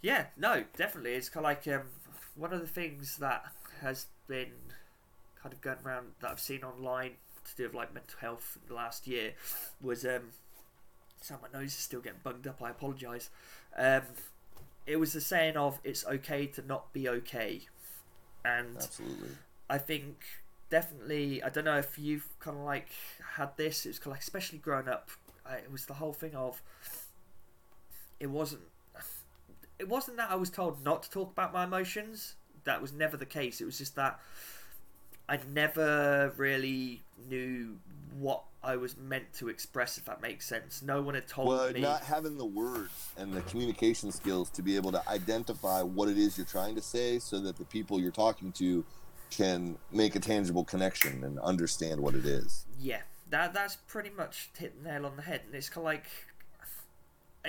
[0.00, 1.14] Yeah, no, definitely.
[1.14, 1.86] It's kind of like um,
[2.36, 3.44] one of the things that
[3.80, 4.52] has been
[5.42, 7.12] kind of going around that I've seen online
[7.44, 9.32] to do with like mental health in the last year
[9.80, 10.30] was um,
[11.20, 12.62] sound my nose is still getting bunged up.
[12.62, 13.30] I apologise.
[13.76, 14.02] Um,
[14.86, 17.62] it was the saying of "it's okay to not be okay,"
[18.44, 19.30] and absolutely,
[19.68, 20.16] I think
[20.70, 21.42] definitely.
[21.42, 22.88] I don't know if you've kind of like
[23.36, 23.84] had this.
[23.84, 25.10] It's kind of like, especially growing up.
[25.50, 26.62] it was the whole thing of
[28.20, 28.62] it wasn't
[29.78, 32.34] it wasn't that I was told not to talk about my emotions.
[32.64, 33.60] That was never the case.
[33.60, 34.20] It was just that
[35.28, 37.78] I never really knew
[38.18, 40.82] what I was meant to express, if that makes sense.
[40.82, 41.80] No one had told well, me.
[41.80, 46.18] not having the words and the communication skills to be able to identify what it
[46.18, 48.84] is you're trying to say so that the people you're talking to
[49.30, 52.64] can make a tangible connection and understand what it is.
[52.80, 55.42] Yeah, that that's pretty much hit the nail on the head.
[55.46, 56.06] And it's kind of like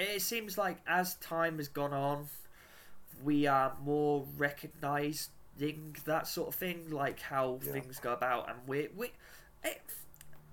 [0.01, 2.27] it seems like as time has gone on,
[3.23, 7.71] we are more recognizing that sort of thing, like how yeah.
[7.73, 9.11] things go about, and we we
[9.63, 9.81] it,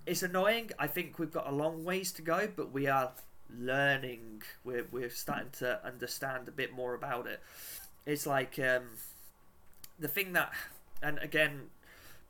[0.06, 0.70] it's annoying.
[0.78, 3.12] I think we've got a long ways to go, but we are
[3.56, 4.42] learning.
[4.64, 7.40] We're we're starting to understand a bit more about it.
[8.04, 8.84] It's like um,
[9.98, 10.52] the thing that,
[11.02, 11.70] and again,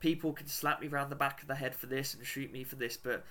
[0.00, 2.64] people can slap me around the back of the head for this and shoot me
[2.64, 3.24] for this, but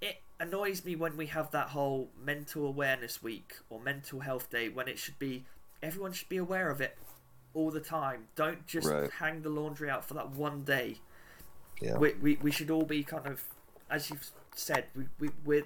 [0.00, 4.68] it annoys me when we have that whole mental awareness week or mental health day
[4.68, 5.44] when it should be
[5.82, 6.96] everyone should be aware of it
[7.54, 8.28] all the time.
[8.34, 9.10] Don't just right.
[9.10, 10.98] hang the laundry out for that one day.
[11.80, 11.96] Yeah.
[11.96, 13.42] We, we, we should all be kind of,
[13.90, 15.62] as you've said, we, we, we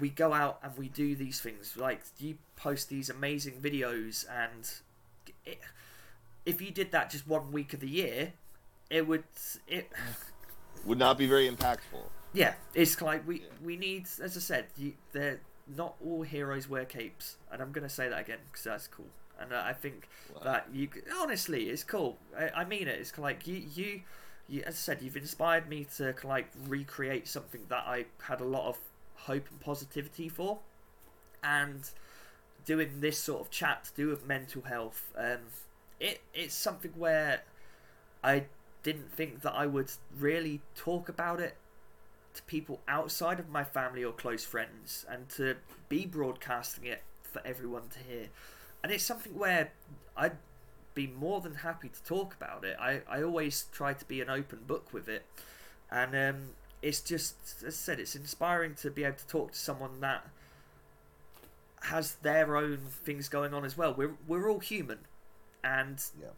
[0.00, 1.76] we go out and we do these things.
[1.76, 4.68] Like, you post these amazing videos, and
[5.44, 5.60] it,
[6.44, 8.32] if you did that just one week of the year,
[8.90, 9.24] it would.
[9.68, 9.90] it
[10.84, 12.08] Would not be very impactful.
[12.34, 13.46] Yeah, it's like we yeah.
[13.64, 15.40] we need, as I said, you, they're
[15.76, 19.06] not all heroes wear capes, and I'm gonna say that again because that's cool.
[19.40, 20.40] And uh, I think wow.
[20.42, 20.88] that you
[21.20, 22.18] honestly, it's cool.
[22.36, 22.98] I, I, mean it.
[22.98, 24.02] It's like you you.
[24.46, 28.44] You, as I said, you've inspired me to like recreate something that I had a
[28.44, 28.76] lot of
[29.14, 30.58] hope and positivity for,
[31.42, 31.88] and
[32.66, 35.12] doing this sort of chat to do with mental health.
[35.16, 35.38] Um,
[35.98, 37.42] it it's something where
[38.22, 38.44] I
[38.82, 41.56] didn't think that I would really talk about it
[42.34, 45.56] to people outside of my family or close friends and to
[45.88, 48.28] be broadcasting it for everyone to hear.
[48.82, 49.72] And it's something where
[50.16, 50.36] I'd
[50.94, 52.76] be more than happy to talk about it.
[52.80, 55.24] I, I always try to be an open book with it.
[55.90, 56.42] And um,
[56.82, 60.26] it's just, as I said, it's inspiring to be able to talk to someone that
[61.84, 63.94] has their own things going on as well.
[63.94, 65.00] We're, we're all human.
[65.62, 66.28] And yeah.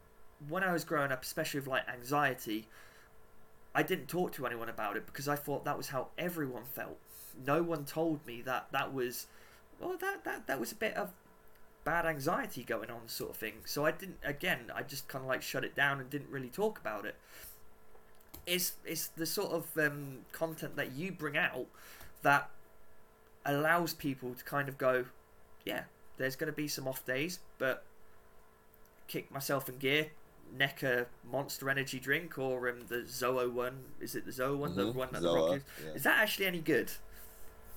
[0.48, 2.68] when I was growing up, especially with like anxiety,
[3.76, 6.96] I didn't talk to anyone about it because I thought that was how everyone felt.
[7.46, 9.26] No one told me that that was,
[9.78, 11.10] well, that that that was a bit of
[11.84, 13.56] bad anxiety going on, sort of thing.
[13.66, 14.16] So I didn't.
[14.24, 17.16] Again, I just kind of like shut it down and didn't really talk about it.
[18.46, 21.66] It's it's the sort of um, content that you bring out
[22.22, 22.48] that
[23.44, 25.04] allows people to kind of go,
[25.66, 25.82] yeah,
[26.16, 27.84] there's going to be some off days, but
[29.06, 30.06] kick myself in gear,
[30.58, 33.78] NECA Monster Energy drink or um, the Zoa one.
[34.00, 34.70] Is it the Zoa one?
[34.70, 34.80] Mm-hmm.
[34.80, 35.92] The one that Zoa, the Rock yeah.
[35.92, 36.90] Is that actually any good?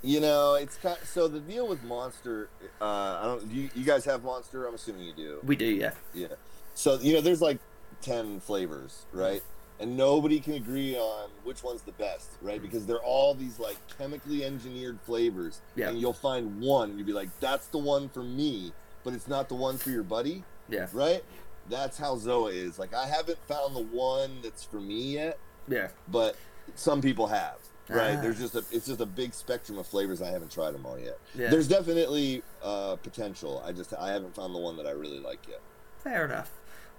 [0.01, 2.49] You know, it's kind of, so the deal with Monster.
[2.79, 3.51] Uh, I don't.
[3.51, 4.65] You, you guys have Monster?
[4.65, 5.39] I'm assuming you do.
[5.43, 5.91] We do, yeah.
[6.13, 6.27] Yeah.
[6.73, 7.59] So you know, there's like
[8.01, 9.41] ten flavors, right?
[9.81, 12.61] And nobody can agree on which one's the best, right?
[12.61, 15.89] Because they're all these like chemically engineered flavors, yeah.
[15.89, 18.71] and you'll find one, and you'll be like, "That's the one for me,"
[19.03, 20.43] but it's not the one for your buddy.
[20.69, 20.87] Yeah.
[20.93, 21.23] Right
[21.69, 22.79] that's how Zoa is.
[22.79, 25.39] Like I haven't found the one that's for me yet.
[25.67, 25.89] Yeah.
[26.07, 26.35] But
[26.75, 27.57] some people have.
[27.87, 28.17] Right.
[28.17, 28.21] Ah.
[28.21, 30.21] There's just a it's just a big spectrum of flavors.
[30.21, 31.19] I haven't tried them all yet.
[31.35, 31.49] Yeah.
[31.49, 33.63] There's definitely uh, potential.
[33.65, 35.61] I just I haven't found the one that I really like yet.
[36.03, 36.51] Fair enough.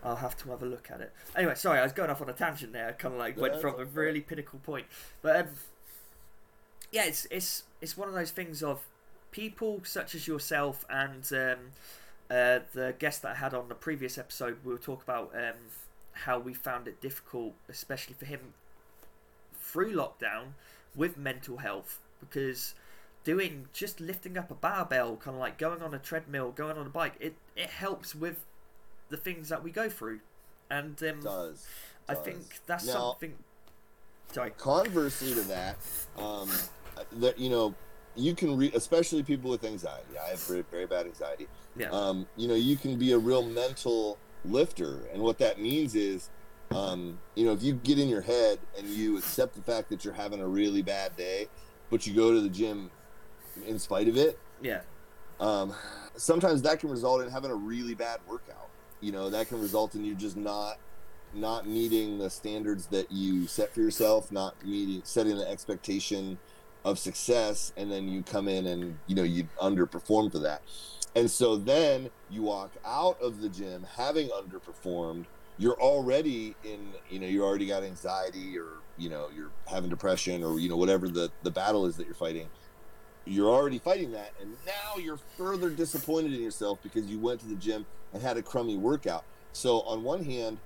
[0.02, 1.12] I'll have to have a look at it.
[1.36, 2.88] Anyway, sorry, I was going off on a tangent there.
[2.88, 4.86] I kind of like went from a really pinnacle point,
[5.20, 5.46] but um,
[6.90, 8.86] yeah, it's it's it's one of those things of
[9.30, 11.58] people such as yourself and um,
[12.30, 15.56] uh, the guest that I had on the previous episode, we will talk about um,
[16.12, 18.54] how we found it difficult, especially for him
[19.60, 20.52] through lockdown
[20.94, 22.74] with mental health, because
[23.24, 26.86] doing just lifting up a barbell, kind of like going on a treadmill, going on
[26.86, 28.44] a bike, it it helps with
[29.08, 30.20] the things that we go through,
[30.70, 31.66] and um, does,
[32.08, 33.34] I think that's now, something.
[34.32, 34.50] Sorry.
[34.50, 35.76] Conversely to that,
[36.16, 36.48] um,
[37.12, 37.74] that you know,
[38.16, 40.18] you can read, especially people with anxiety.
[40.24, 41.48] I have very, very bad anxiety.
[41.76, 41.90] Yeah.
[41.90, 46.30] Um, you know, you can be a real mental lifter, and what that means is,
[46.72, 50.04] um, you know, if you get in your head and you accept the fact that
[50.04, 51.48] you're having a really bad day,
[51.90, 52.90] but you go to the gym
[53.66, 54.38] in spite of it.
[54.62, 54.80] Yeah.
[55.40, 55.74] Um,
[56.16, 58.68] sometimes that can result in having a really bad workout.
[59.00, 60.78] You know, that can result in you just not
[61.32, 66.38] not meeting the standards that you set for yourself, not meeting setting the expectation
[66.84, 70.62] of success, and then you come in and you know you underperform for that.
[71.16, 75.24] And so then you walk out of the gym having underperformed.
[75.58, 80.42] You're already in, you know, you already got anxiety or, you know, you're having depression
[80.42, 82.48] or, you know, whatever the, the battle is that you're fighting
[83.26, 87.46] you're already fighting that and now you're further disappointed in yourself because you went to
[87.46, 90.58] the gym and had a crummy workout so on one hand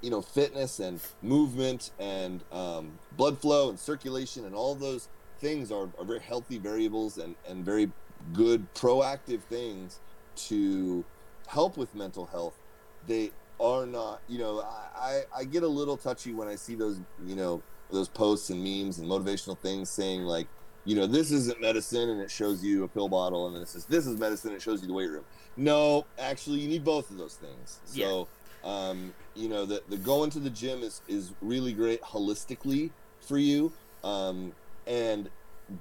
[0.00, 5.08] you know fitness and movement and um, blood flow and circulation and all those
[5.40, 7.90] things are, are very healthy variables and, and very
[8.32, 10.00] good proactive things
[10.34, 11.04] to
[11.46, 12.58] help with mental health
[13.06, 16.74] they are not you know I, I, I get a little touchy when i see
[16.74, 20.46] those you know those posts and memes and motivational things saying like
[20.88, 23.68] you know, this isn't medicine and it shows you a pill bottle, and then it
[23.68, 25.24] says this is medicine, it shows you the weight room.
[25.54, 27.80] No, actually, you need both of those things.
[27.84, 28.26] So,
[28.64, 28.70] yeah.
[28.70, 33.36] um, you know, the, the going to the gym is, is really great holistically for
[33.36, 33.70] you.
[34.02, 34.52] Um,
[34.88, 35.30] and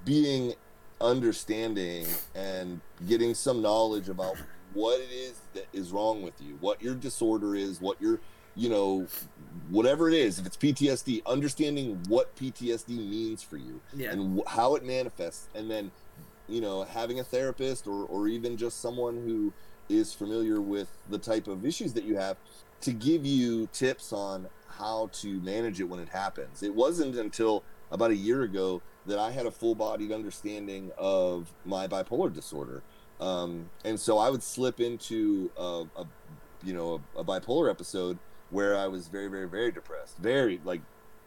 [0.03, 0.53] being
[0.99, 4.35] understanding and getting some knowledge about
[4.73, 8.19] what it is that is wrong with you, what your disorder is, what your
[8.57, 9.05] you know,
[9.69, 14.11] whatever it is, if it's PTSD, understanding what PTSD means for you yeah.
[14.11, 15.91] and how it manifests, and then,
[16.49, 19.53] you know, having a therapist or, or even just someone who
[19.89, 22.35] is familiar with the type of issues that you have
[22.81, 26.63] to give you tips on how to manage it when it happens.
[26.63, 31.53] It wasn't until about a year ago that I had a full bodied understanding of
[31.65, 32.83] my bipolar disorder.
[33.19, 36.05] Um, and so I would slip into a, a
[36.63, 40.81] you know, a, a bipolar episode where I was very, very, very depressed, very like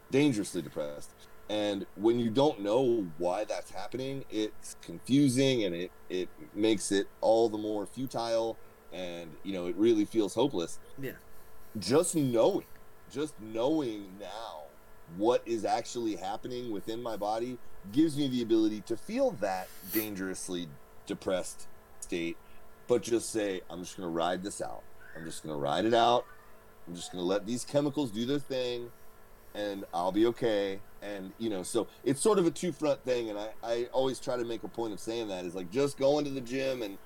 [0.09, 1.11] dangerously depressed.
[1.49, 7.07] And when you don't know why that's happening, it's confusing and it, it makes it
[7.19, 8.57] all the more futile
[8.93, 10.79] and, you know, it really feels hopeless.
[11.01, 11.11] Yeah.
[11.77, 12.65] Just knowing,
[13.11, 14.50] just knowing now
[15.17, 17.57] what is actually happening within my body
[17.91, 20.67] gives me the ability to feel that dangerously
[21.05, 21.67] depressed
[21.99, 22.37] state,
[22.87, 24.83] but just say, I'm just going to ride this out.
[25.15, 26.25] I'm just going to ride it out.
[26.87, 28.91] I'm just going to let these chemicals do their thing
[29.53, 30.79] and I'll be okay.
[31.01, 33.29] And, you know, so it's sort of a two front thing.
[33.29, 35.97] And I, I always try to make a point of saying that is like just
[35.97, 36.97] going to the gym and,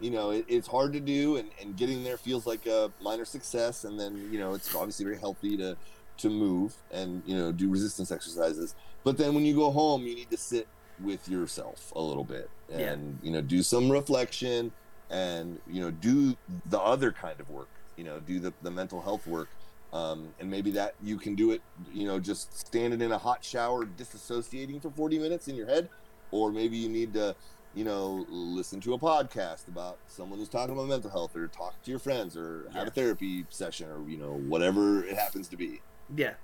[0.00, 3.24] you know, it, it's hard to do and, and getting there feels like a minor
[3.24, 3.84] success.
[3.84, 5.76] And then, you know, it's obviously very healthy to,
[6.18, 8.74] to move and, you know, do resistance exercises.
[9.04, 10.68] But then when you go home, you need to sit
[11.02, 13.26] with yourself a little bit and, yeah.
[13.26, 14.72] you know, do some reflection
[15.10, 19.00] and, you know, do the other kind of work you know do the, the mental
[19.00, 19.48] health work
[19.92, 23.44] um, and maybe that you can do it you know just standing in a hot
[23.44, 25.88] shower disassociating for 40 minutes in your head
[26.30, 27.34] or maybe you need to
[27.74, 31.80] you know listen to a podcast about someone who's talking about mental health or talk
[31.82, 32.88] to your friends or have yeah.
[32.88, 35.80] a therapy session or you know whatever it happens to be
[36.16, 36.34] yeah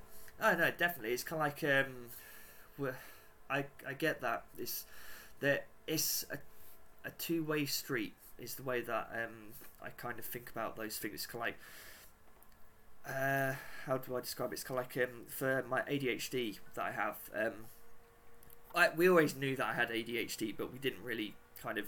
[0.40, 2.11] oh no definitely it's kind of like um
[3.50, 4.85] i i get that it's
[5.40, 6.38] that it's a,
[7.07, 9.52] a two-way street is the way that um
[9.83, 11.14] I kind of think about those things.
[11.14, 13.54] It's kind of like, uh,
[13.87, 14.54] how do I describe it?
[14.54, 17.16] It's kind of like um, for my ADHD that I have.
[17.35, 17.52] Um,
[18.74, 21.87] I, we always knew that I had ADHD, but we didn't really kind of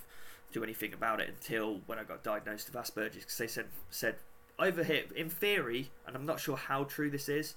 [0.52, 4.16] do anything about it until when I got diagnosed with Asperger's because they said said
[4.60, 7.54] over here in theory, and I'm not sure how true this is.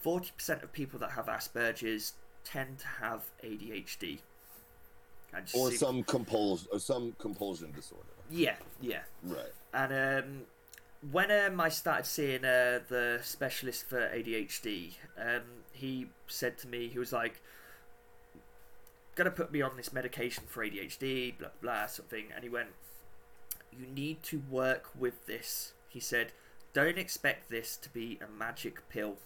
[0.00, 2.12] Forty percent of people that have Asperger's
[2.44, 4.18] tend to have ADHD,
[5.54, 8.04] or some compulsion or some compulsion disorder.
[8.30, 9.00] Yeah, yeah.
[9.22, 9.52] Right.
[9.72, 9.92] And
[10.24, 10.42] um,
[11.10, 16.88] when um, I started seeing uh, the specialist for ADHD, um, he said to me,
[16.88, 17.40] he was like,
[19.14, 22.50] "Gonna put me on this medication for ADHD, blah blah, sort of thing." And he
[22.50, 22.68] went,
[23.72, 26.32] "You need to work with this." He said,
[26.74, 29.16] "Don't expect this to be a magic pill."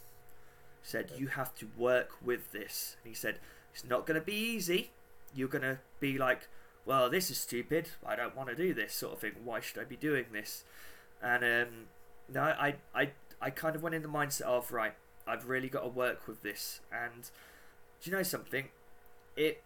[0.83, 3.41] He said, "You have to work with this." And he said,
[3.73, 4.93] "It's not gonna be easy.
[5.35, 6.49] You're gonna be like."
[6.89, 7.91] well, this is stupid.
[8.05, 9.33] I don't want to do this sort of thing.
[9.45, 10.65] Why should I be doing this?
[11.23, 11.75] And um,
[12.33, 13.11] no, I, I,
[13.43, 14.95] I kind of went in the mindset of right.
[15.27, 16.81] I've really got to work with this.
[16.91, 17.25] And
[18.01, 18.69] do you know something?
[19.37, 19.63] It,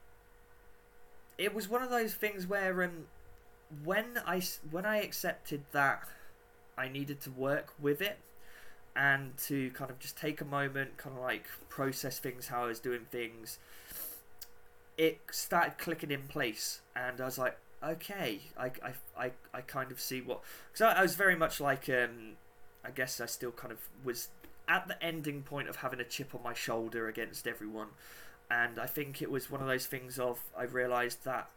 [1.39, 3.05] it was one of those things where um,
[3.85, 4.43] when I
[4.73, 6.09] when I accepted that
[6.77, 8.19] I needed to work with it
[8.95, 12.67] and to kind of just take a moment, kind of like process things, how I
[12.67, 13.59] was doing things,
[14.99, 19.91] it started clicking in place, and I was like, okay, I, I, I, I kind
[19.91, 20.41] of see what.
[20.73, 22.33] Because I, I, was very much like, um,
[22.85, 24.29] I guess I still kind of was
[24.69, 27.89] at the ending point of having a chip on my shoulder against everyone,
[28.51, 31.49] and I think it was one of those things of I realised that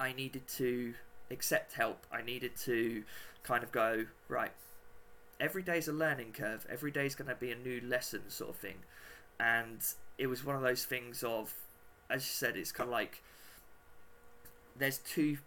[0.00, 0.94] I needed to
[1.30, 2.06] accept help.
[2.12, 3.04] I needed to
[3.42, 4.52] kind of go right.
[5.38, 6.66] Every day's a learning curve.
[6.70, 8.76] Every day's going to be a new lesson, sort of thing.
[9.38, 9.80] And
[10.18, 11.54] it was one of those things of
[12.10, 13.22] as you said, it's kind of like
[14.76, 15.38] there's two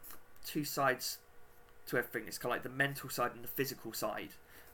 [0.45, 1.17] two sides
[1.87, 2.27] to everything.
[2.27, 4.29] It's kind of like the mental side and the physical side,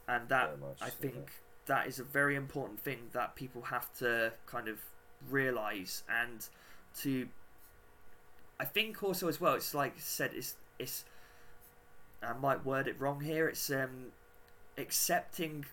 [0.07, 1.21] and that I think yeah.
[1.65, 4.77] that is a very important thing that people have to kind of
[5.29, 6.45] realize and
[6.99, 7.27] to.
[8.61, 11.03] I think also as well, it's like I said, it's it's.
[12.21, 13.47] I might word it wrong here.
[13.47, 14.07] It's um,
[14.77, 15.65] accepting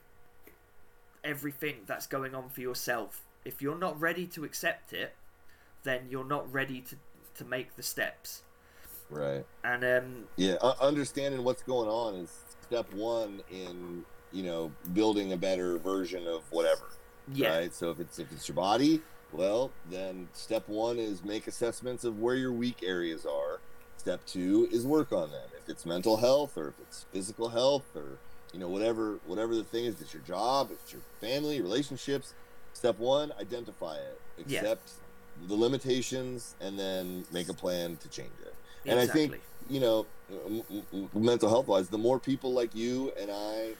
[1.24, 3.22] everything that's going on for yourself.
[3.44, 5.14] If you're not ready to accept it,
[5.82, 6.96] then you're not ready to
[7.36, 8.42] to make the steps.
[9.10, 9.44] Right.
[9.62, 12.30] And um yeah, understanding what's going on is
[12.62, 16.86] step 1 in, you know, building a better version of whatever.
[17.32, 17.56] Yeah.
[17.56, 17.74] Right?
[17.74, 22.18] So if it's if it's your body, well, then step 1 is make assessments of
[22.18, 23.60] where your weak areas are.
[23.96, 25.48] Step 2 is work on them.
[25.66, 28.18] If it's mental health or if it's physical health or
[28.52, 32.34] you know whatever whatever the thing is, it's your job, it's your family, relationships,
[32.72, 34.20] step 1, identify it.
[34.38, 34.52] Accept
[34.86, 35.02] yeah
[35.48, 38.54] the limitations and then make a plan to change it.
[38.84, 38.90] Exactly.
[38.90, 40.06] And I think, you know,
[41.14, 43.72] mental health wise, the more people like you and I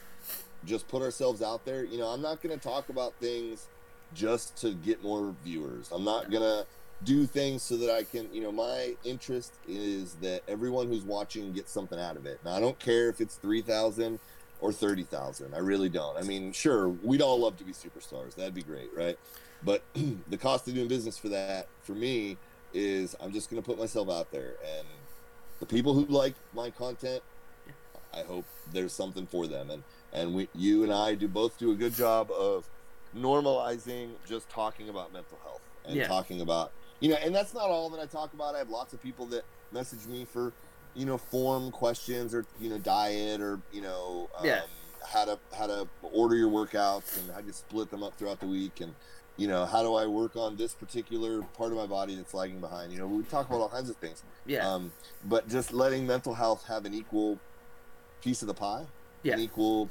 [0.65, 3.69] just put ourselves out there, you know, I'm not going to talk about things
[4.15, 5.91] just to get more viewers.
[5.93, 6.67] I'm not going to
[7.05, 11.53] do things so that I can, you know, my interest is that everyone who's watching
[11.53, 12.41] gets something out of it.
[12.45, 14.19] Now, I don't care if it's 3,000
[14.61, 15.55] or 30,000.
[15.55, 16.17] I really don't.
[16.17, 18.35] I mean, sure, we'd all love to be superstars.
[18.35, 19.19] That'd be great, right?
[19.63, 19.83] But
[20.29, 22.39] the cost of doing business for that, for me,
[22.73, 24.55] is I'm just going to put myself out there.
[24.79, 24.87] And
[25.61, 27.23] the people who like my content,
[28.15, 29.71] I hope there's something for them.
[29.71, 29.83] And
[30.13, 32.69] and we, you and I do both do a good job of
[33.15, 36.07] normalizing just talking about mental health and yeah.
[36.07, 37.17] talking about you know.
[37.17, 38.55] And that's not all that I talk about.
[38.55, 40.53] I have lots of people that message me for
[40.95, 44.63] you know form questions or you know diet or you know um, yeah.
[45.07, 48.47] how to how to order your workouts and how to split them up throughout the
[48.47, 48.95] week and
[49.37, 52.59] you know, how do I work on this particular part of my body that's lagging
[52.59, 52.93] behind?
[52.93, 54.23] You know, we talk about all kinds of things.
[54.47, 54.67] Yeah.
[54.67, 54.93] Um,
[55.27, 57.39] but just letting mental health have an equal
[58.23, 58.87] piece of the pie,
[59.23, 59.35] yeah.
[59.35, 59.91] an equal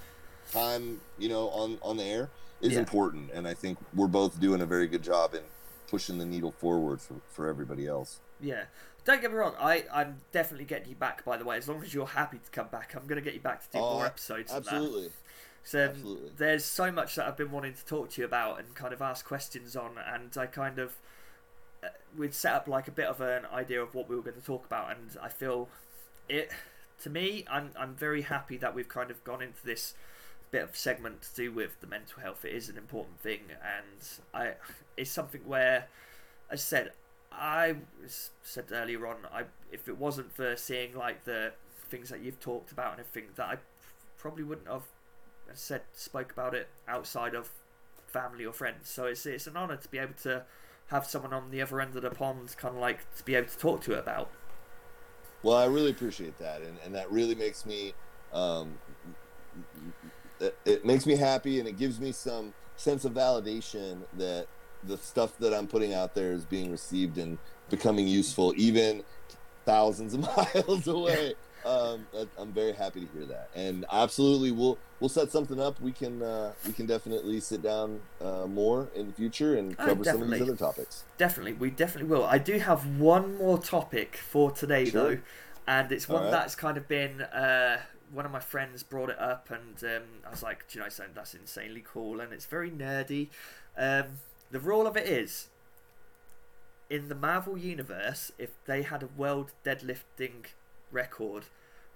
[0.51, 2.29] time, you know, on on the air
[2.61, 2.79] is yeah.
[2.79, 3.29] important.
[3.33, 5.41] And I think we're both doing a very good job in
[5.87, 8.19] pushing the needle forward for, for everybody else.
[8.39, 8.63] Yeah.
[9.05, 11.57] Don't get me wrong, I, I'm definitely getting you back, by the way.
[11.57, 13.71] As long as you're happy to come back, I'm going to get you back to
[13.71, 14.51] do oh, more episodes.
[14.51, 15.09] Absolutely.
[15.63, 18.73] So um, there's so much that I've been wanting to talk to you about and
[18.75, 20.95] kind of ask questions on, and I kind of
[21.83, 24.39] uh, we'd set up like a bit of an idea of what we were going
[24.39, 25.67] to talk about, and I feel
[26.29, 26.51] it
[27.01, 29.95] to me, I'm I'm very happy that we've kind of gone into this
[30.51, 32.45] bit of segment to do with the mental health.
[32.45, 34.53] It is an important thing, and I
[34.97, 35.87] it's something where,
[36.49, 36.91] as I said,
[37.31, 37.75] I
[38.07, 41.53] said earlier on, I if it wasn't for seeing like the
[41.89, 43.57] things that you've talked about and everything that I
[44.17, 44.83] probably wouldn't have
[45.53, 47.51] said spoke about it outside of
[48.07, 48.89] family or friends.
[48.89, 50.43] So it's it's an honour to be able to
[50.87, 53.49] have someone on the other end of the pond, kind of like to be able
[53.49, 54.29] to talk to it about.
[55.43, 57.93] Well, I really appreciate that, and and that really makes me.
[58.33, 58.77] Um,
[60.39, 64.47] it, it makes me happy, and it gives me some sense of validation that
[64.83, 67.37] the stuff that I'm putting out there is being received and
[67.69, 69.03] becoming useful, even
[69.65, 70.21] thousands of
[70.55, 71.33] miles away
[71.65, 72.05] um,
[72.37, 75.81] I'm very happy to hear that, and absolutely, we'll we'll set something up.
[75.81, 79.85] We can uh, we can definitely sit down uh, more in the future and oh,
[79.85, 81.03] cover oh, some of these other topics.
[81.17, 82.23] Definitely, we definitely will.
[82.23, 85.15] I do have one more topic for today sure.
[85.15, 85.21] though,
[85.67, 86.31] and it's one right.
[86.31, 87.21] that's kind of been.
[87.21, 87.79] Uh,
[88.15, 90.89] one of my friends brought it up, and um, I was like, "Do you know
[90.89, 91.13] something?
[91.15, 93.29] That's insanely cool, and it's very nerdy."
[93.77, 94.05] Um,
[94.51, 95.49] the rule of it is,
[96.89, 100.45] in the Marvel universe, if they had a world deadlifting
[100.91, 101.45] record,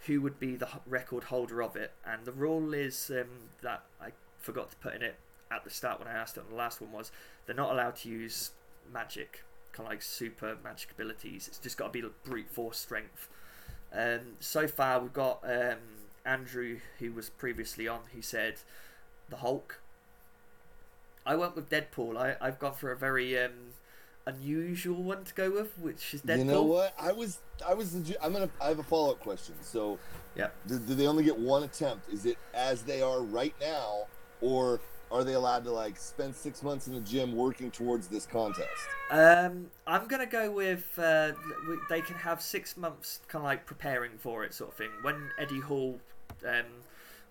[0.08, 1.92] who would be the record holder of it.
[2.06, 5.16] And the rule is um, that I forgot to put in it
[5.52, 7.12] at the start when I asked it the last one was
[7.46, 8.52] they're not allowed to use
[8.92, 9.44] magic.
[9.72, 11.48] kind of like super magic abilities.
[11.48, 13.30] It's just got to be brute force strength.
[13.94, 15.78] Um, so far, we've got um,
[16.30, 18.02] Andrew, who was previously on.
[18.14, 18.56] He said
[19.30, 19.82] the Hulk.
[21.26, 22.18] I went with Deadpool.
[22.18, 23.74] I I've gone for a very um,
[24.28, 26.38] unusual one to go with, which is Deadpool.
[26.38, 26.94] You know what?
[27.00, 29.56] I was I was I'm gonna I have a follow up question.
[29.62, 29.98] So
[30.36, 32.14] yeah, do, do they only get one attempt?
[32.14, 34.06] Is it as they are right now,
[34.40, 34.80] or
[35.12, 38.70] are they allowed to like spend six months in the gym working towards this contest?
[39.10, 41.32] Um, I'm gonna go with uh,
[41.90, 44.92] they can have six months kind of like preparing for it, sort of thing.
[45.02, 46.00] When Eddie Hall,
[46.48, 46.66] um,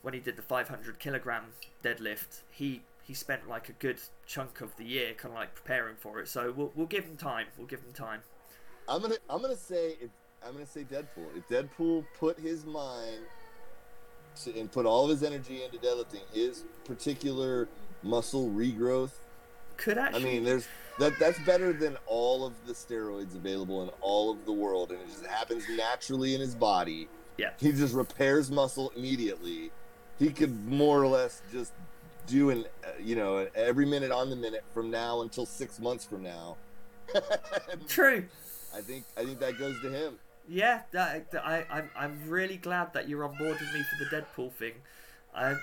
[0.02, 1.44] when he did the 500 kilogram
[1.82, 5.96] deadlift, he he spent like a good chunk of the year kind of like preparing
[5.96, 6.28] for it.
[6.28, 7.46] So we'll we'll give him time.
[7.56, 8.20] We'll give him time.
[8.88, 10.10] I'm gonna I'm gonna say if,
[10.46, 11.36] I'm gonna say Deadpool.
[11.36, 13.20] If Deadpool put his mind
[14.44, 17.68] to, and put all of his energy into deadlifting, his particular
[18.02, 19.12] muscle regrowth
[19.76, 20.22] could actually.
[20.22, 24.44] I mean, there's that that's better than all of the steroids available in all of
[24.44, 27.08] the world, and it just happens naturally in his body.
[27.38, 29.70] Yeah, he just repairs muscle immediately.
[30.18, 31.72] He could more or less just
[32.26, 36.22] doing, uh, you know, every minute on the minute from now until six months from
[36.22, 36.56] now.
[37.88, 38.24] True.
[38.74, 40.18] I think I think that goes to him.
[40.48, 44.10] Yeah, that, I I'm I'm really glad that you're on board with me for the
[44.10, 44.74] Deadpool thing.
[45.34, 45.56] I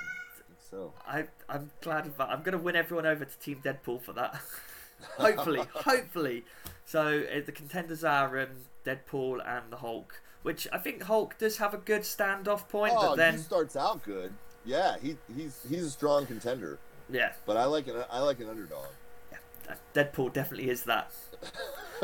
[0.69, 2.30] so I I'm glad of that.
[2.30, 4.39] I'm gonna win everyone over to Team Deadpool for that.
[5.17, 6.45] hopefully, hopefully.
[6.86, 8.49] So uh, the contenders are um,
[8.86, 13.10] Deadpool and the Hulk, which I think Hulk does have a good standoff point, oh,
[13.10, 14.32] but then he starts out good.
[14.64, 16.78] Yeah, he he's he's a strong contender.
[17.10, 18.86] Yeah, but I like an I like an underdog.
[19.32, 21.12] Yeah, Deadpool definitely is that.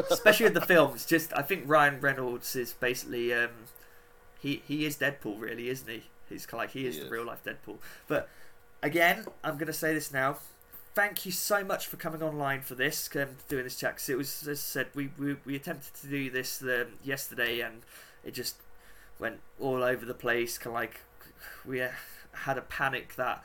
[0.09, 3.51] Especially in the films, just I think Ryan Reynolds is basically um,
[4.39, 6.05] he he is Deadpool, really, isn't he?
[6.27, 7.11] He's kind of like he is he the is.
[7.11, 7.77] real life Deadpool.
[8.07, 8.27] But
[8.81, 10.37] again, I'm going to say this now.
[10.95, 13.97] Thank you so much for coming online for this, um, doing this chat.
[13.97, 17.61] Cause it was, as I said, we, we, we attempted to do this um, yesterday
[17.61, 17.81] and
[18.23, 18.57] it just
[19.19, 20.63] went all over the place.
[20.65, 21.01] Like
[21.65, 23.43] we had a panic that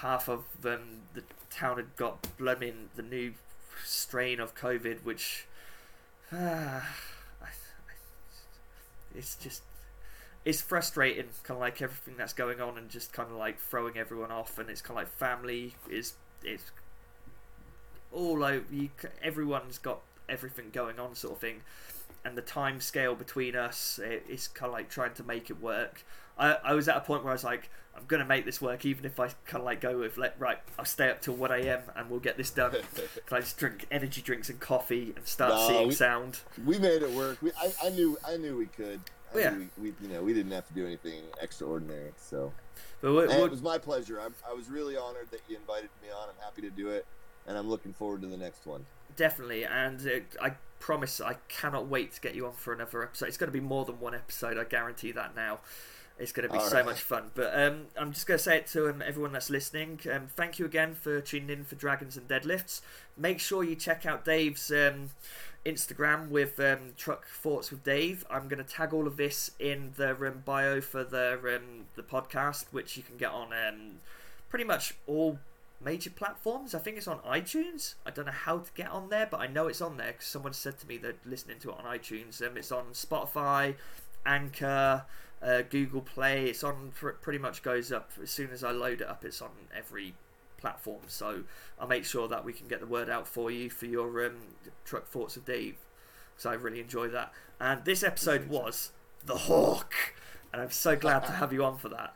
[0.00, 3.34] half of um, the town had got blooming the new
[3.84, 5.46] strain of COVID, which
[6.32, 6.80] uh,
[9.14, 9.62] it's just
[10.44, 13.98] it's frustrating, kind of like everything that's going on, and just kind of like throwing
[13.98, 14.58] everyone off.
[14.58, 16.14] And it's kind of like family is
[16.44, 16.70] it's
[18.12, 18.64] all over.
[18.70, 18.90] You,
[19.22, 21.62] everyone's got everything going on, sort of thing.
[22.26, 25.62] And the time scale between us, it, it's kind of like trying to make it
[25.62, 26.04] work.
[26.36, 28.84] I, I was at a point where I was like, I'm gonna make this work,
[28.84, 30.58] even if I kind of like go with let right.
[30.76, 31.80] I'll stay up till one a.m.
[31.94, 32.72] and we'll get this done.
[33.26, 36.40] Can I just drink energy drinks and coffee and start no, seeing we, sound?
[36.64, 37.40] We made it work.
[37.40, 39.00] We, I, I knew I knew we could.
[39.32, 39.54] I yeah.
[39.54, 42.10] We, we, you know we didn't have to do anything extraordinary.
[42.16, 42.52] So,
[43.00, 44.20] but what, what, it was my pleasure.
[44.20, 46.28] I, I was really honored that you invited me on.
[46.28, 47.06] I'm happy to do it,
[47.46, 48.84] and I'm looking forward to the next one.
[49.14, 53.28] Definitely, and uh, I promise I cannot wait to get you on for another episode.
[53.28, 54.58] It's going to be more than one episode.
[54.58, 55.60] I guarantee that now.
[56.18, 56.86] It's going to be All so right.
[56.86, 57.30] much fun.
[57.34, 60.00] But um, I'm just going to say it to um, everyone that's listening.
[60.10, 62.80] Um, thank you again for tuning in for Dragons and Deadlifts.
[63.18, 65.10] Make sure you check out Dave's um,
[65.66, 68.24] Instagram with um, Truck Thoughts with Dave.
[68.30, 71.38] I'm going to tag all of this in the um, bio for the
[71.96, 73.50] the podcast, which you can get on
[74.48, 75.38] pretty much all
[75.80, 76.74] major platforms.
[76.74, 77.94] I think it's on iTunes.
[78.04, 80.26] I don't know how to get on there, but I know it's on there because
[80.26, 82.44] someone said to me they're listening to it on iTunes.
[82.46, 83.76] Um, it's on Spotify,
[84.24, 85.04] Anchor,
[85.42, 86.46] uh, Google Play.
[86.46, 89.24] It's on pretty much goes up as soon as I load it up.
[89.24, 90.14] It's on every
[90.56, 91.02] platform.
[91.06, 91.44] So
[91.78, 94.36] I'll make sure that we can get the word out for you for your um,
[94.84, 95.76] truck thoughts of Dave.
[96.36, 97.32] So I really enjoy that.
[97.60, 98.92] And this episode was
[99.24, 99.94] the Hawk,
[100.52, 102.14] and I'm so glad to have you on for that.